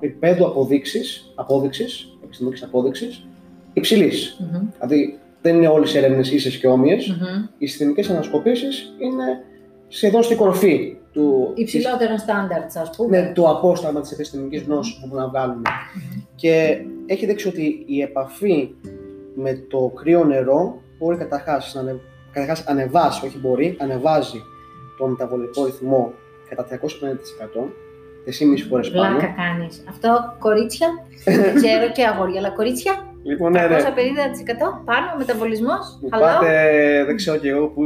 [0.00, 3.26] επίπεδο αποδείξης, απόδειξης, επιστημονικής απόδειξης,
[3.72, 4.40] υψηλής.
[4.40, 4.66] Mm-hmm.
[4.80, 7.10] Δηλαδή δεν είναι όλες οι έρευνες ίσες και όμοιες.
[7.10, 7.48] Mm-hmm.
[7.58, 9.24] Οι συστημικές ανασκοπήσεις είναι
[9.88, 11.52] σχεδόν στην κορφή του.
[11.54, 13.20] Υψηλότερο στάνταρτ, ας πούμε.
[13.20, 15.62] Ναι, το απόσταμα της επιστημονική γνώσης που μπορούμε να βγάλουμε.
[15.62, 16.22] Mm-hmm.
[16.34, 18.74] Και έχει δείξει ότι η επαφή
[19.34, 22.00] με το κρύο νερό μπορεί καταρχάς να ανε...
[22.32, 24.42] καταρχάς ανεβάσει, όχι μπορεί, ανεβάζει
[24.98, 26.12] τον μεταβολικό ρυθμό
[26.48, 26.78] κατά 350%.
[28.26, 29.16] 4,5 φορές πάνω.
[29.16, 29.84] Πλάκα κάνεις.
[29.88, 30.88] Αυτό κορίτσια.
[31.24, 33.11] δεν ξέρω και αγόρια, αλλά κορίτσια.
[33.22, 33.76] Λοιπόν, ναι, ναι.
[33.76, 35.98] 50% πάνω, μεταβολισμός.
[36.10, 37.82] Πάτε, δεν ξέρω και εγώ που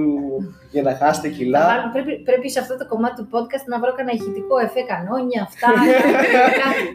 [0.71, 1.91] για να χάσετε κιλά.
[1.93, 5.69] πρέπει, πρέπει σε αυτό το κομμάτι του podcast να βρω κανένα ηχητικό εφέ κανόνια, αυτά.
[6.63, 6.87] κάτι.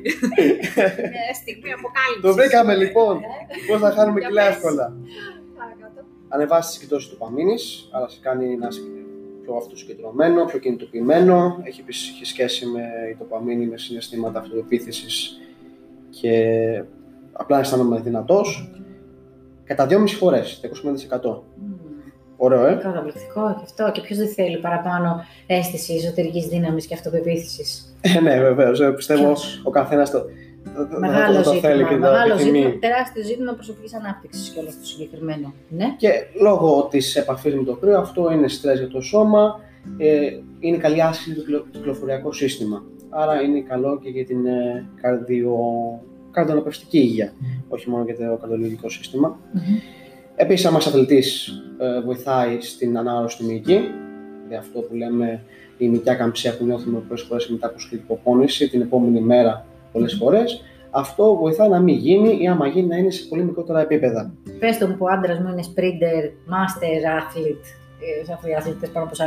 [1.42, 2.22] στιγμή αποκάλυψης.
[2.22, 3.22] Το βρήκαμε λοιπόν.
[3.68, 4.94] Πώς να χάνουμε κιλά εύκολα.
[6.28, 8.82] Ανεβάσεις τη κοιτώση του παμίνης, αλλά σε κάνει να είσαι
[9.42, 11.62] πιο αυτοσκεντρωμένο, πιο κινητοποιημένο.
[11.64, 12.82] Έχει επίσης σχέση με
[13.12, 15.40] η τοπαμίνη, με συναισθήματα αυτοεπίθεσης
[16.10, 16.34] και
[17.42, 18.72] απλά αισθάνομαι δυνατός.
[19.64, 21.44] Κατά 2,5 φορές, 25%.
[22.38, 22.80] Ωραίο, ε.
[22.84, 23.92] Καταπληκτικό και αυτό.
[23.94, 28.80] Και ποιος δεν θέλει παραπάνω αίσθηση εσωτερικής δύναμης και αυτοπεποίθησης; Ε, ναι, βεβαίως.
[28.82, 29.34] Ε, πιστεύω
[29.64, 30.26] ο καθένας το,
[31.00, 34.86] Μεγάλο το, το ζήτημα, θέλει και μεγάλο ζήτημα, τεράστιο ζήτημα προσωπικής ανάπτυξης και όλο το
[34.86, 35.54] συγκεκριμένο.
[35.70, 35.96] Ναι.
[35.98, 36.10] Και
[36.42, 39.60] λόγω της επαφής με το κρύο, αυτό είναι στρες για το σώμα,
[39.98, 42.84] ε, είναι καλή άσκηση το κυκλοφοριακό σύστημα.
[43.10, 45.56] Άρα είναι καλό και για την ε, καρδιο,
[46.32, 47.64] καρδιοναπευστική υγεία, mm.
[47.70, 49.40] όχι μόνο για το καρδιολογικό σύστημα.
[49.40, 50.02] Mm-hmm.
[50.36, 51.48] Επίσης, άμα αθλητής
[51.80, 53.80] ε, βοηθάει στην ανάρρωση του μυϊκή,
[54.48, 55.44] δηλαδή αυτό που λέμε
[55.78, 60.14] η μυϊκιά καμψία που νιώθουμε πολλές φορές μετά από σκληρή υποπόνηση, την επόμενη μέρα πολλές
[60.14, 64.34] φορές, αυτό βοηθάει να μην γίνει ή άμα γίνει να είναι σε πολύ μικρότερα επίπεδα.
[64.60, 66.24] Πες τον που ο άντρας μου είναι sprinter,
[66.54, 67.68] master athlete,
[68.34, 69.20] αφού οι αθλητές πάνω από 40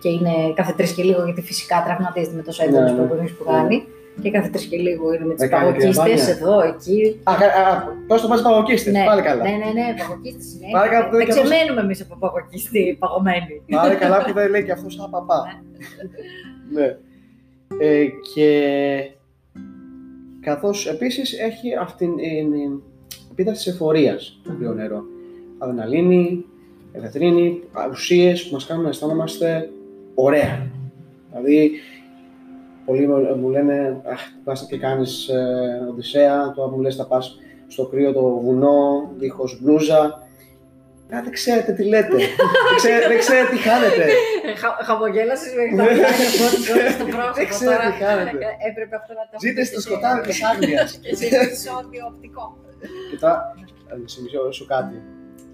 [0.00, 3.44] και είναι κάθε τρεις και λίγο γιατί φυσικά τραυματίζεται με τόσο έντονο ναι, ναι, που
[3.44, 3.86] κάνει.
[4.22, 7.20] Και κάθε τρει και λίγο είναι με τις παγωκίστες εδώ, εκεί.
[7.22, 7.32] Α,
[8.06, 9.42] πώ το βάζει παγωκίστες, ναι, πάλι καλά.
[9.42, 10.70] Ναι, ναι, ναι, παγωκίστες είναι.
[10.72, 13.62] Πάλι καλά δεν ξεμένουμε εμείς από παγωκίστη παγωμένοι.
[13.70, 15.62] Πάλι καλά που δεν λέει και αυτός σαν παπά.
[16.72, 16.80] ναι.
[16.80, 16.96] ναι.
[17.78, 18.50] Ε, και
[20.40, 22.80] καθώς επίσης έχει αυτή την
[23.30, 25.04] επίδραση της εφορίας το κρύο νερό.
[25.58, 26.44] Αδεναλίνη,
[26.92, 29.70] ελευθερίνη, ουσίε που μας κάνουν να αισθάνομαστε
[30.14, 30.66] ωραία.
[31.30, 31.70] Δηλαδή,
[32.84, 33.06] Πολλοί
[33.36, 38.12] μου λένε, αχ, πας και κάνεις ε, Οδυσσέα, τώρα μου λες θα πας στο κρύο
[38.12, 40.22] το βουνό, δίχως μπλούζα.
[41.14, 42.16] Α, δεν ξέρετε τι λέτε.
[42.68, 44.04] δεν, ξέρετε, δεν ξέρετε τι χάνετε.
[44.84, 47.34] Χαμογέλασες με τα πλάκα στο πρόσωπο.
[47.34, 48.44] Δεν ξέρετε τι χάνετε.
[48.44, 50.90] Ε, έπρεπε αυτό να το Ζείτε στο σκοτάδι της άγνοιας.
[51.02, 52.56] Και σε επεισόδιο οπτικό.
[53.10, 53.54] Κοιτά,
[53.88, 55.02] θα σου κάτι.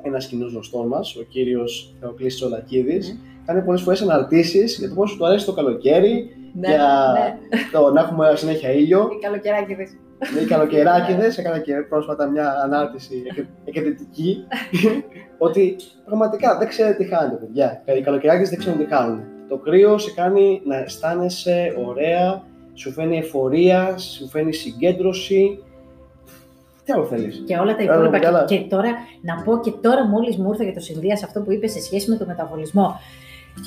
[0.03, 5.16] Ένας κοινός γνωστός μας, ο κύριος Θεοκλή Τσολακίδης, κάνει πολλές φορές αναρτήσεις για το πόσο
[5.16, 7.12] του αρέσει το καλοκαίρι, ναι, για
[7.51, 7.59] ναι.
[7.72, 9.09] το να έχουμε συνέχεια ήλιο.
[9.12, 9.90] Οι καλοκαιράκιδες.
[10.34, 11.38] Ναι, οι καλοκαιράκιδες.
[11.38, 13.22] Έκανα και πρόσφατα μια ανάρτηση
[13.64, 14.44] εκδετική.
[15.46, 17.82] ότι πραγματικά δεν ξέρετε τι χάνετε, παιδιά.
[17.96, 19.20] Οι καλοκαιράκιδες δεν ξέρουν τι κάνουν.
[19.48, 22.42] Το κρύο σε κάνει να αισθάνεσαι ωραία,
[22.74, 25.59] σου φαίνει εφορία, σου φαίνει συγκέντρωση.
[26.91, 28.18] Τι άλλο θέλεις; Και όλα τα υπόλοιπα.
[28.18, 31.53] Και, και, τώρα, να πω και τώρα, μόλις μου ήρθε για το συνδύα αυτό που
[31.53, 33.01] είπες σε σχέση με το μεταβολισμό.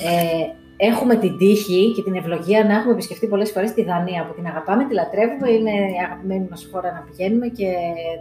[0.10, 0.46] Ε,
[0.78, 4.46] έχουμε την τύχη και την ευλογία να έχουμε επισκεφτεί πολλές φορές τη Δανία που την
[4.46, 7.70] αγαπάμε, τη λατρεύουμε, είναι η αγαπημένη μας χώρα να πηγαίνουμε και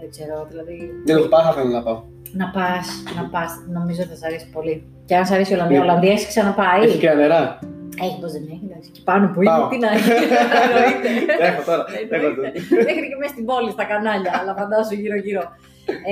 [0.00, 0.76] δεν ξέρω, δηλαδή...
[1.06, 2.02] Δεν έχω πάει, θα θέλω να πάω.
[2.32, 2.86] Να πας,
[3.16, 4.74] να πας, νομίζω θα σας αρέσει πολύ.
[5.04, 5.86] Και αν σας αρέσει η Ολλανδία, η ναι.
[5.86, 6.82] Ολλανδία έχει ξαναπάει.
[6.82, 7.58] Έχει και νερά.
[8.04, 8.90] Έχει, πώ δεν έχει.
[8.94, 10.10] Και πάνω που είναι, τι να έχει.
[11.48, 11.84] Έχω τώρα.
[12.88, 15.44] Μέχρι και μέσα στην πόλη, στα κανάλια, αλλά φαντάσου γύρω-γύρω.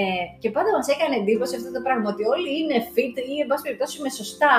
[0.01, 3.47] Ε, και πάντα μας έκανε εντύπωση αυτό το πράγμα ότι όλοι είναι fit ή εν
[3.51, 4.53] πάση περιπτώσει με σωστά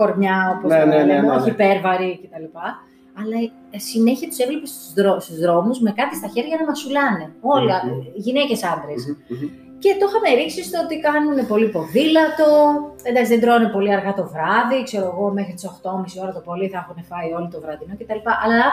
[0.00, 1.56] κορμιά, όπως ναι, ναι, ναι, ναι, όχι ναι.
[1.56, 2.46] υπέρβαροι κτλ.
[3.20, 3.36] Αλλά
[3.74, 4.70] ε, συνέχεια τους έβλεπες
[5.24, 7.26] στους δρόμους με κάτι στα χέρια να μασουλάνε.
[7.40, 8.12] Όλα, mm-hmm.
[8.26, 9.02] γυναίκες άντρες.
[9.82, 12.48] Και το είχαμε ρίξει στο ότι κάνουν πολύ ποδήλατο,
[13.08, 16.66] εντάξει δεν τρώνε πολύ αργά το βράδυ, ξέρω εγώ μέχρι τις 8.30 ώρα το πολύ
[16.72, 18.22] θα έχουν φάει όλο το βραδινό κτλ.
[18.44, 18.66] Αλλά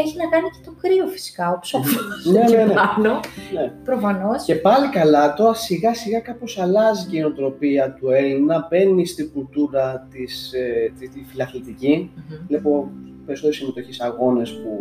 [0.00, 2.74] έχει να κάνει και το κρύο φυσικά, ο ψόφος ναι, ναι, ναι.
[2.80, 3.12] πάνω,
[3.54, 3.72] ναι.
[3.88, 4.44] προφανώς.
[4.44, 9.30] Και πάλι καλά, τώρα σιγά σιγά κάπως αλλάζει και η νοοτροπία του Έλληνα, μπαίνει στην
[9.32, 12.10] κουλτούρα της, ε, τη, τη φιλαθλητική.
[12.14, 12.40] Mm-hmm.
[12.48, 12.90] Βλέπω
[13.26, 14.72] περισσότερη συμμετοχή σε αγώνες που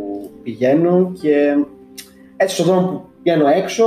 [0.44, 1.56] πηγαίνουν και
[2.38, 3.86] έτσι στον δρόμο που πηγαίνω έξω,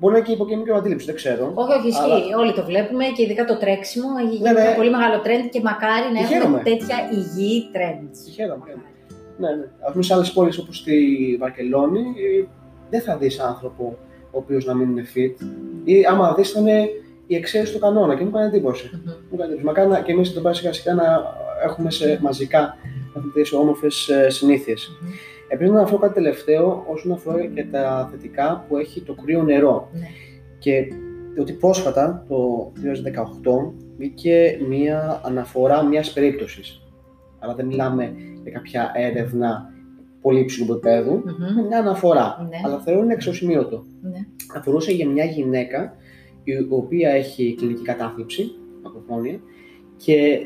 [0.00, 1.52] Μπορεί να είναι και υποκειμική αντίληψης, δεν ξέρω.
[1.54, 2.02] Όχι, όχι, ισχύει.
[2.02, 2.38] Αλλά...
[2.38, 4.60] Όλοι το βλέπουμε και ειδικά το τρέξιμο έχει γίνει ναι, ναι.
[4.60, 8.16] ένα πολύ μεγάλο trend και μακάρι να έχουμε τέτοια υγιή trends.
[8.34, 8.64] Χαίρομαι.
[9.38, 9.64] Ναι, ναι.
[9.88, 10.96] Α πούμε σε άλλες πόλεις όπως στη
[11.40, 12.04] Βαρκελόνη,
[12.90, 13.98] δεν θα δεις άνθρωπο
[14.30, 15.44] ο οποίος να μην είναι fit.
[15.84, 16.88] Ή άμα δεις, θα είναι
[17.26, 18.90] η εξαίρεση του κανόνα και μου κάνει εντύπωση.
[18.92, 19.16] Mm-hmm.
[19.30, 19.64] Μου κάνει εντύπωση.
[19.64, 21.04] Μακάρι και εμείς εδώ πέρα σιγά σιγά να
[21.64, 23.88] έχουμε σε, μαζικά να έχουμε τέτοιε όμορφε
[24.28, 24.90] συνήθειες.
[24.90, 25.30] Mm-hmm.
[25.52, 29.88] Επίση, να αναφέρω κάτι τελευταίο όσον αφορά και τα θετικά που έχει το κρύο νερό.
[29.92, 30.06] Ναι.
[30.58, 30.86] Και
[31.40, 32.72] ότι πρόσφατα, το
[33.44, 36.82] 2018, βγήκε μία αναφορά μιας περίπτωσης.
[37.38, 39.72] Αλλά δεν μιλάμε για κάποια έρευνα
[40.20, 41.68] πολύ υψηλού επίπεδου, mm-hmm.
[41.68, 42.48] μια αναφορά.
[42.50, 42.56] Ναι.
[42.64, 43.84] Αλλά θεωρώ είναι εξωσημείωτο.
[44.02, 44.26] Ναι.
[44.56, 45.96] Αφορούσε για μια γυναίκα
[46.44, 48.50] η οποία έχει κλινική κατάθλιψη,
[48.82, 49.40] μακροχρόνια,
[49.96, 50.40] και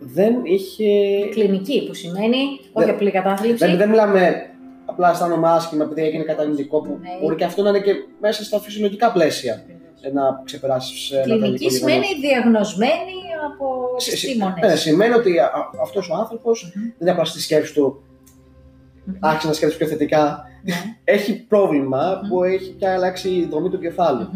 [0.00, 0.84] δεν είχε.
[1.30, 3.66] Κλινική, που σημαίνει όχι απλή κατάθλιψη.
[3.66, 4.50] Δεν, δεν μιλάμε
[4.84, 7.08] απλά αισθάνομαι άσχημα επειδή έγινε κατανοητικό, που ναι.
[7.20, 9.64] μπορεί και αυτό να είναι και μέσα στα φυσιολογικά πλαίσια.
[10.12, 13.18] Να ξεπεράσει ένα Κλινική σημαίνει διαγνωσμένη
[13.52, 14.70] από επιστήμονες.
[14.70, 15.34] Ναι, σημαίνει ότι
[15.82, 16.72] αυτός ο άνθρωπος mm-hmm.
[16.74, 19.16] δεν είναι απλά στη σκέψη του mm-hmm.
[19.20, 20.44] άρχισε να σκέφτεται πιο θετικά.
[20.62, 20.74] Ναι.
[21.04, 22.28] έχει πρόβλημα mm-hmm.
[22.28, 24.28] που έχει πια αλλάξει η δομή του κεφάλου.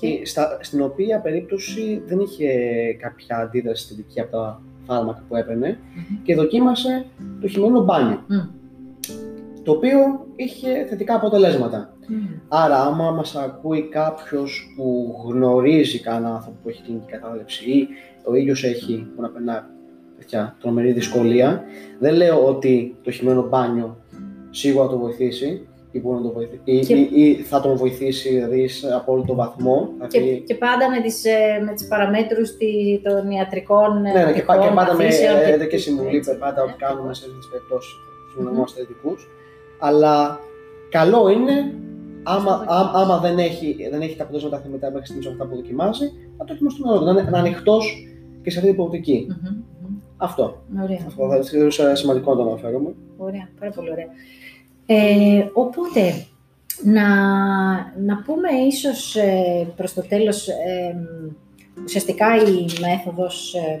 [0.00, 2.48] Και στα, στην οποία περίπτωση δεν είχε
[3.00, 5.78] κάποια αντίδραση θετική από τα φάρμακα που έπαιρνε
[6.22, 7.06] και δοκίμασε
[7.40, 8.24] το χειμώνα μπάνιο.
[9.62, 11.96] Το οποίο είχε θετικά αποτελέσματα.
[12.48, 17.88] Άρα, άμα μας ακούει κάποιος που γνωρίζει κανέναν άνθρωπο που έχει κλινική κατάληψη ή
[18.24, 19.70] ο ίδιος έχει που να περνά
[20.18, 21.62] τέτοια τρομερή δυσκολία,
[21.98, 23.96] δεν λέω ότι το χειμώνα μπάνιο
[24.50, 26.94] σίγουρα θα το βοηθήσει, ή, μπορεί να το βοηθήσει, και...
[26.94, 29.88] ή, ή, θα τον βοηθήσει δηλαδή, σε απόλυτο βαθμό.
[30.08, 32.50] Και, και πάντα με τις, ε, με τις παραμέτρους
[33.02, 37.24] των ιατρικών Ναι, ναι και, και πάντα με ε, και συμβουλή, πάντα ό,τι κάνουμε σε
[37.24, 37.94] τέτοιες περιπτώσεις,
[38.32, 39.28] συμβουλευόμαστε ειδικούς.
[39.78, 40.40] Αλλά
[40.88, 41.74] καλό είναι,
[42.22, 46.06] άμα, άμα, άμα δεν, έχει, δεν έχει τα αποτελέσματα θεμετά μέχρι στιγμής αυτά που δοκιμάζει,
[46.36, 47.78] να το δοκιμάσει στο να είναι ανοιχτό
[48.42, 49.26] και σε αυτή την προοπτικη
[50.16, 50.62] Αυτό.
[50.82, 50.98] Ωραία.
[51.06, 51.28] Αυτό
[51.70, 52.94] θα είναι σημαντικό να το αναφέρουμε.
[53.16, 54.06] Ωραία, πάρα πολύ ωραία.
[54.86, 56.26] Ε, οπότε,
[56.82, 57.08] να,
[57.98, 60.96] να πούμε ίσως ε, προς το τέλος, ε,
[61.84, 63.80] ουσιαστικά η μέθοδος ε,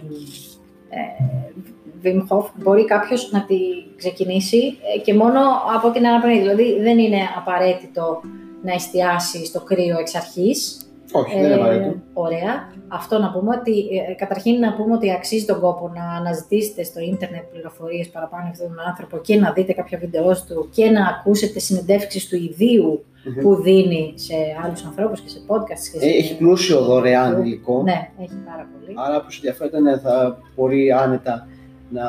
[2.04, 3.58] Wim Hof μπορεί κάποιος να τη
[3.96, 5.40] ξεκινήσει και μόνο
[5.76, 6.38] από την αναπνοή.
[6.38, 8.20] Δηλαδή δεν είναι απαραίτητο
[8.62, 10.85] να εστιάσει στο κρύο εξ αρχής,
[11.18, 11.94] όχι, δεν είναι απαραίτητο.
[12.12, 12.52] Ωραία.
[12.88, 13.72] Αυτό να πούμε ότι,
[14.08, 18.52] ε, καταρχήν να πούμε ότι αξίζει τον κόπο να αναζητήσετε στο ίντερνετ πληροφορίες παραπάνω για
[18.52, 23.04] αυτόν τον άνθρωπο και να δείτε κάποια βίντεο του και να ακούσετε συνεντεύξεις του ιδίου
[23.42, 25.82] που δίνει σε άλλους ανθρώπους και σε podcast.
[25.92, 26.06] Και σε...
[26.06, 27.82] Έχει πλούσιο δωρεάν υλικό.
[27.82, 28.94] Ναι, έχει πάρα πολύ.
[28.94, 31.46] Άρα, που ενδιαφέρεται, ναι, θα μπορεί άνετα
[31.90, 32.04] να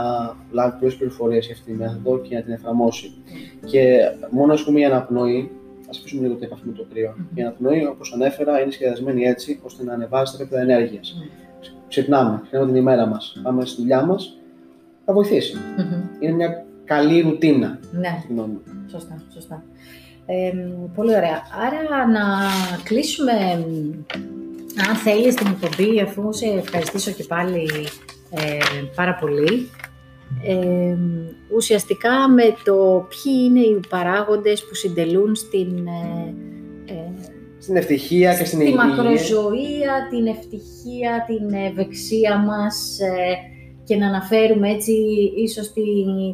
[0.51, 3.11] λάβει πολλές πληροφορίες για αυτή τη μέθοδο και να την εφαρμόσει.
[3.65, 3.97] Και
[4.29, 5.51] μόνο ας πούμε η αναπνοή
[5.87, 7.15] Α αφήσουμε λίγο την επαφή με το κρύο.
[7.17, 7.37] Mm-hmm.
[7.37, 11.15] Η αναπνοή, όπως ανέφερα, είναι σχεδιασμένη έτσι ώστε να ανεβάζει τα επίπεδα ενέργειας.
[11.15, 11.65] Mm-hmm.
[11.87, 14.37] Ξυπνάμε, ξεκινάμε την ημέρα μας, πάμε στη δουλειά μας,
[15.05, 15.57] θα βοηθήσει.
[15.77, 16.23] Mm-hmm.
[16.23, 17.79] Είναι μια καλή ρουτίνα.
[17.91, 18.23] Ναι.
[18.91, 19.63] Σωστά, σωστά.
[20.25, 20.51] Ε,
[20.95, 21.41] πολύ ωραία.
[21.65, 22.21] Άρα να
[22.83, 23.31] κλείσουμε,
[24.89, 27.69] αν θέλεις, την εκπομπή, αφού σε ευχαριστήσω και πάλι
[28.29, 28.57] ε,
[28.95, 29.69] πάρα πολύ
[31.55, 36.33] ουσιαστικά με το ποιοι είναι οι παράγοντες που συντελούν στην, ε,
[36.93, 38.71] ε στην ευτυχία και στην υγεία.
[38.71, 43.35] Τη μακροζωία, την ευτυχία, την ευεξία μας ε,
[43.83, 44.91] και να αναφέρουμε έτσι
[45.35, 45.81] ίσως τη,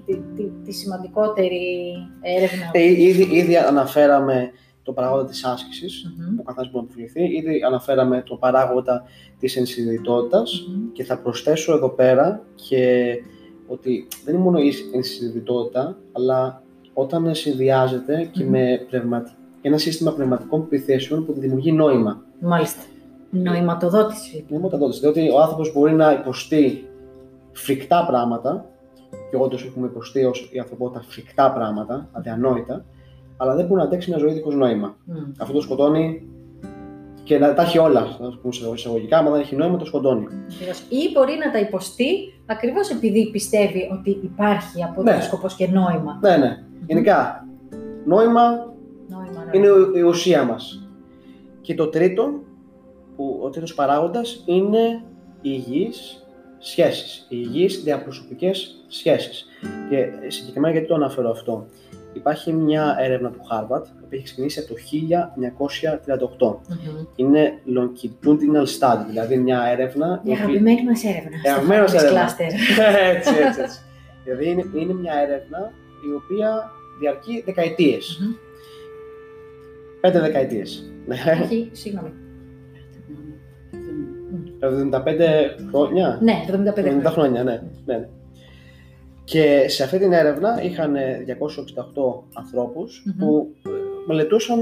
[0.05, 2.69] τη, τη, σημαντικότερη έρευνα.
[2.71, 4.51] Ε, ήδη, ήδη αναφέραμε
[4.83, 6.35] το παράγοντα της άσκησης, mm-hmm.
[6.35, 7.23] που ο καθένας μπορεί να αποφυληθεί.
[7.23, 9.03] Ήδη αναφέραμε το παράγοντα
[9.39, 13.15] της ενσυνειδητότητας και θα προσθέσω εδώ πέρα και
[13.73, 16.61] ότι δεν είναι μόνο η ενσυνειδητότητα, αλλά
[16.93, 19.31] όταν συνδυάζεται και με πνευματι...
[19.61, 22.21] ένα σύστημα πνευματικών επιθέσεων που δημιουργεί νόημα.
[22.39, 22.81] Μάλιστα.
[23.29, 24.45] Νοηματοδότηση.
[24.49, 24.99] Νοηματοδότηση.
[24.99, 26.87] Διότι ο άνθρωπος μπορεί να υποστεί
[27.51, 28.65] φρικτά πράγματα,
[29.29, 32.85] και όντως έχουμε υποστεί ως η ανθρωπότητα φρικτά πράγματα, αδιανόητα,
[33.37, 34.95] αλλά δεν μπορεί να αντέξει μια ζωή δίχω νόημα.
[35.07, 35.31] Mm.
[35.37, 36.27] Αυτό το σκοτώνει
[37.23, 40.27] και να τα έχει όλα, α πούμε σε εισαγωγικά, άμα δεν έχει νόημα το σκοτώνει.
[40.89, 45.21] Ή μπορεί να τα υποστεί ακριβώς επειδή πιστεύει ότι υπάρχει από ναι.
[45.21, 46.19] σκοπός και νόημα.
[46.21, 46.63] Ναι, ναι.
[46.87, 47.47] Γενικά,
[48.05, 48.73] νόημα,
[49.07, 50.87] νόημα είναι η ουσία μας.
[51.61, 52.41] Και το τρίτο
[53.15, 55.03] που ο τρίτος παράγοντας είναι
[55.41, 59.45] οι υγιείς σχέσεις, οι υγιείς διαπροσωπικές σχέσεις.
[59.89, 61.65] Και συγκεκριμένα γιατί το αναφέρω αυτό.
[62.13, 64.75] Υπάρχει μια έρευνα του Harvard που έχει ξεκινήσει από το
[66.39, 66.49] 1938.
[66.49, 70.21] mm Είναι longitudinal study, δηλαδή μια έρευνα...
[70.23, 71.37] Η αγαπημένη μας έρευνα.
[71.45, 72.21] Η αγαπημένη μας έρευνα.
[73.15, 73.79] έτσι, έτσι, έτσι.
[74.23, 75.71] δηλαδή είναι, είναι μια έρευνα
[76.09, 78.19] η οποία διαρκεί δεκαετίες.
[78.21, 78.37] Mm-hmm.
[80.01, 80.91] Πέντε δεκαετίες.
[81.43, 82.13] Όχι, συγγνώμη.
[84.59, 84.99] 75
[85.69, 86.19] χρόνια.
[86.21, 86.45] Ναι,
[87.03, 87.43] 75 χρόνια.
[87.43, 87.61] ναι.
[87.85, 88.07] ναι.
[89.23, 90.97] Και σε αυτή την έρευνα είχαν 268
[92.33, 93.55] ανθρωπους που
[94.07, 94.59] μελετούσαν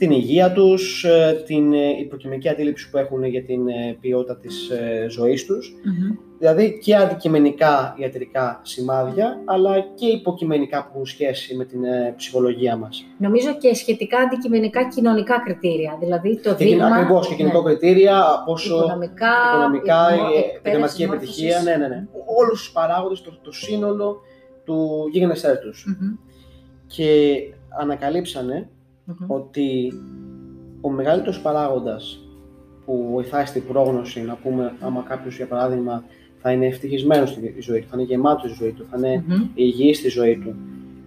[0.00, 4.70] την υγεία τους, ε, την ε, υποκειμενική αντίληψη που έχουν για την ε, ποιότητα της
[5.08, 5.74] ζωής τους.
[6.40, 11.80] Δηλαδή και αντικειμενικά ιατρικά σημάδια, αλλά και υποκειμενικά που έχουν σχέση με την
[12.16, 13.04] ψυχολογία μας.
[13.18, 15.96] Νομίζω και σχετικά αντικειμενικά κοινωνικά κριτήρια.
[16.00, 16.86] Δηλαδή το δείγμα...
[16.86, 17.64] Ακριβώς, και κοινωνικά ναι.
[17.64, 20.08] κριτήρια, πόσο οικονομικά, οικονομικά
[20.56, 21.62] επαγγελματική επιτυχία.
[21.62, 22.06] Ναι, ναι, ναι.
[22.38, 24.20] Όλους τους παράγοντες, το, το σύνολο
[24.64, 25.86] του γίγνεσθέ τους.
[26.86, 27.36] Και
[27.80, 28.68] ανακαλύψανε
[29.26, 29.92] ότι
[30.80, 32.18] ο μεγαλύτερος παράγοντας
[32.84, 36.04] που βοηθάει στην πρόγνωση, να πούμε, άμα κάποιος για παράδειγμα
[36.42, 39.48] θα είναι ευτυχισμένος στη ζωή του, θα είναι γεμάτος στη ζωή του, θα είναι mm
[39.54, 40.54] υγιής στη ζωή του,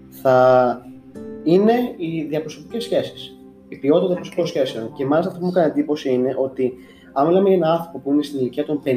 [0.10, 0.88] θα
[1.44, 3.38] είναι οι διαπροσωπικές σχέσεις.
[3.68, 4.94] Η ποιότητα των διαπροσωπικών σχέσεων.
[4.94, 6.74] Και μάλιστα αυτό που μου έκανε εντύπωση είναι ότι,
[7.14, 8.90] αν μιλάμε για έναν άνθρωπο που είναι στην ηλικία των 50,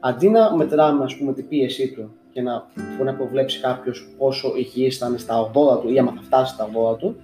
[0.00, 4.52] αντί να μετράμε ας πούμε, την πίεσή του και να μπορεί να προβλέψει κάποιος πόσο
[4.56, 7.16] υγιής θα είναι στα 80 του ή άμα θα φτάσει στα 80 του,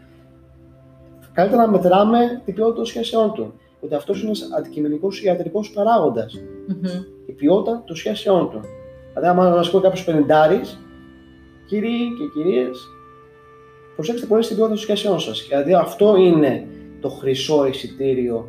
[1.32, 3.54] καλύτερα να μετράμε την ποιότητα των σχέσεών του.
[3.80, 6.34] Ότι αυτός είναι ένας αντικειμενικός ιατρικός παράγοντας.
[6.68, 7.04] Mm-hmm.
[7.40, 8.60] Η ποιότητα των σχέσεών του.
[9.08, 10.60] Δηλαδή, άμα μα πει κάποιος πενιντάρη,
[11.66, 12.78] κύριοι και κυρίες,
[13.94, 15.46] προσέξτε πολύ στην ποιότητα των σχέσεών σας.
[15.48, 16.66] Δηλαδή, αυτό είναι
[17.00, 18.48] το χρυσό εισιτήριο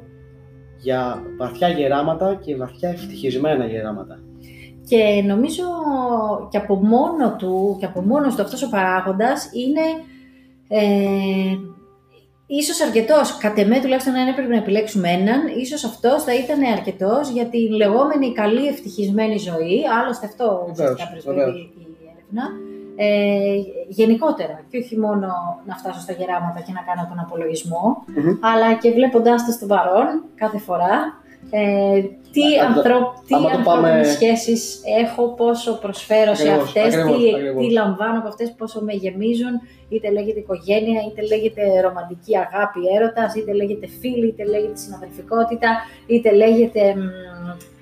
[0.77, 4.19] για βαθιά γεράματα και βαθιά ευτυχισμένα γεράματα.
[4.87, 5.63] Και νομίζω
[6.49, 9.81] και από μόνο του, και από μόνος του αυτός ο παράγοντας είναι
[10.67, 11.57] ε,
[12.59, 17.29] ίσως αρκετός, κατ' εμέ τουλάχιστον αν έπρεπε να επιλέξουμε έναν, ίσως αυτός θα ήταν αρκετός
[17.29, 22.43] για την λεγόμενη καλή ευτυχισμένη ζωή, άλλωστε αυτό ουσιαστικά προσβεύει η έρευνα,
[22.95, 23.55] ε,
[23.87, 25.27] γενικότερα και όχι μόνο
[25.65, 28.03] να φτάσω στα γεράματα και να κάνω τον απολογισμο
[28.39, 32.41] αλλά και βλέποντάς τα στο παρόν κάθε φορά, ε, τι,
[33.53, 36.95] ανθρώπινες σχέσεις έχω, πόσο προσφέρω σε αυτές,
[37.59, 43.35] τι, λαμβάνω από αυτές, πόσο με γεμίζουν, είτε λέγεται οικογένεια, είτε λέγεται ρομαντική αγάπη, έρωτας,
[43.35, 45.69] είτε λέγεται φίλη, είτε λέγεται συναδελφικότητα,
[46.07, 46.95] είτε λέγεται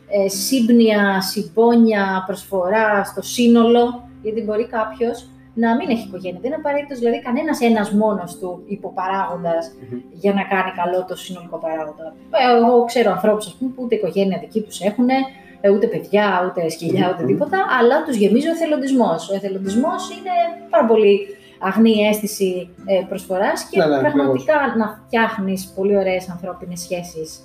[0.10, 5.30] ε, σύμπνοια, συμπόνια, προσφορά στο σύνολο, γιατί μπορεί κάποιος
[5.60, 6.39] να μην έχει οικογένεια.
[6.41, 9.64] Δεν είναι απαραίτητος δηλαδή κανένας ένας μόνος του υποπαράγοντας
[10.12, 12.05] για να κάνει καλό το συνολικό παράγοντα.
[12.39, 15.10] Ε, εγώ ξέρω ανθρώπους που ούτε οικογένεια δική τους έχουν,
[15.62, 19.30] ε, ούτε παιδιά, ούτε σκυλιά, ούτε τίποτα, αλλά τους γεμίζει ο εθελοντισμός.
[19.30, 20.36] Ο εθελοντισμός είναι
[20.70, 21.20] πάρα πολύ
[21.60, 27.43] αγνή αίσθηση ε, προσφοράς και ναι, ναι, πραγματικά να φτιάχνεις πολύ ωραίες ανθρώπινες σχέσεις.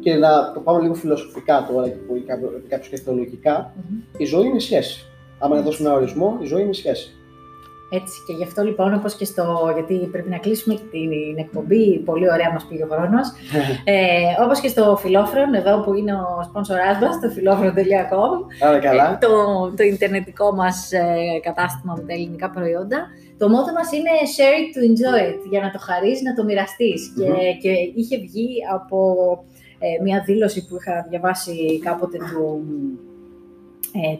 [0.00, 3.74] Και να το πάμε λίγο φιλοσοφικά τώρα και κάποιος και θεολογικά,
[4.16, 5.07] η ζωή είναι σχέση
[5.38, 7.12] άμα να δώσουμε ένα ορισμό, η ζωή είναι σχέση.
[7.90, 12.30] Έτσι και γι' αυτό λοιπόν, όπως και στο, γιατί πρέπει να κλείσουμε την εκπομπή, πολύ
[12.30, 13.26] ωραία μας πήγε ο χρόνος,
[13.94, 18.32] ε, όπως και στο Φιλόφρον, εδώ που είναι ο σπονσοράς μας, το φιλόφρον.com,
[18.80, 19.30] ε, το,
[19.76, 23.06] το ιντερνετικό μας ε, κατάστημα με τα ελληνικά προϊόντα,
[23.38, 26.44] το μότο μας είναι share it to enjoy it, για να το χαρείς, να το
[26.44, 27.30] μοιραστεις και,
[27.62, 28.98] και είχε βγει από
[29.78, 33.07] ε, μια δήλωση που είχα διαβάσει κάποτε του ε,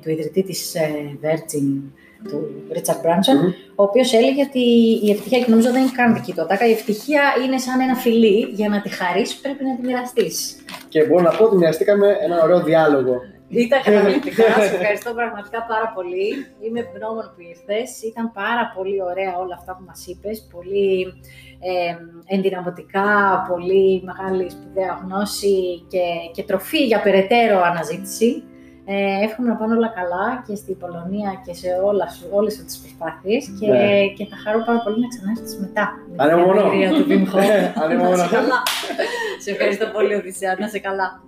[0.03, 1.83] του ιδρυτή της ε, Virgin,
[2.29, 4.61] του Richard Branson, ο οποίος έλεγε ότι
[5.07, 8.49] η ευτυχία, και νομίζω δεν είναι καν δική του η ευτυχία είναι σαν ένα φιλί,
[8.55, 10.57] για να τη χαρίσει πρέπει να τη μοιραστείς.
[10.89, 13.21] Και μπορώ να πω ότι μοιραστήκαμε ένα ωραίο διάλογο.
[13.49, 14.43] Ήταν καταπληκτικά.
[14.69, 16.29] Σε ευχαριστώ πραγματικά πάρα πολύ.
[16.61, 18.03] Είμαι ευγνώμων που ήρθες.
[18.03, 20.49] Ήταν πάρα πολύ ωραία όλα αυτά που μας είπες.
[20.55, 21.07] Πολύ
[21.61, 21.95] ε,
[22.35, 23.09] ενδυναμωτικά,
[23.51, 26.05] πολύ μεγάλη σπουδαία γνώση και,
[26.35, 28.43] και τροφή για περαιτέρω αναζήτηση.
[28.91, 33.43] Ε, εύχομαι να πάνε όλα καλά και στην Πολωνία και σε όλα, όλες τις προσπάθειες
[33.59, 34.07] και, ναι.
[34.17, 35.87] και θα χαρώ πάρα πολύ να ξανάρθεις μετά.
[36.17, 36.65] Ανεμονώ.
[36.65, 37.39] Με την του Βίμχο.
[37.83, 38.25] Ανεμονώ.
[39.43, 41.23] σε ευχαριστώ πολύ Οδυσσέα, να σε καλά.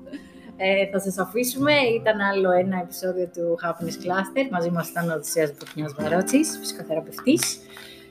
[0.57, 4.45] Ε, θα σας αφήσουμε, ήταν άλλο ένα επεισόδιο του Happiness Cluster.
[4.51, 7.59] Μαζί μας ήταν ο Οδυσσέας Μπουρνιάς Βαρότσης, φυσικοθεραπευτής,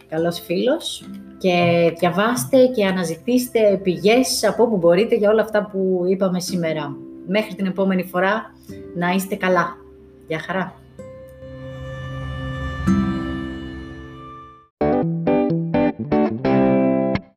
[0.10, 1.10] καλός φίλος.
[1.38, 1.56] Και
[2.00, 6.96] διαβάστε και αναζητήστε πηγές από όπου μπορείτε για όλα αυτά που είπαμε σήμερα.
[7.32, 8.54] Μέχρι την επόμενη φορά,
[8.96, 9.78] να είστε καλά.
[10.28, 10.74] Γεια χαρά.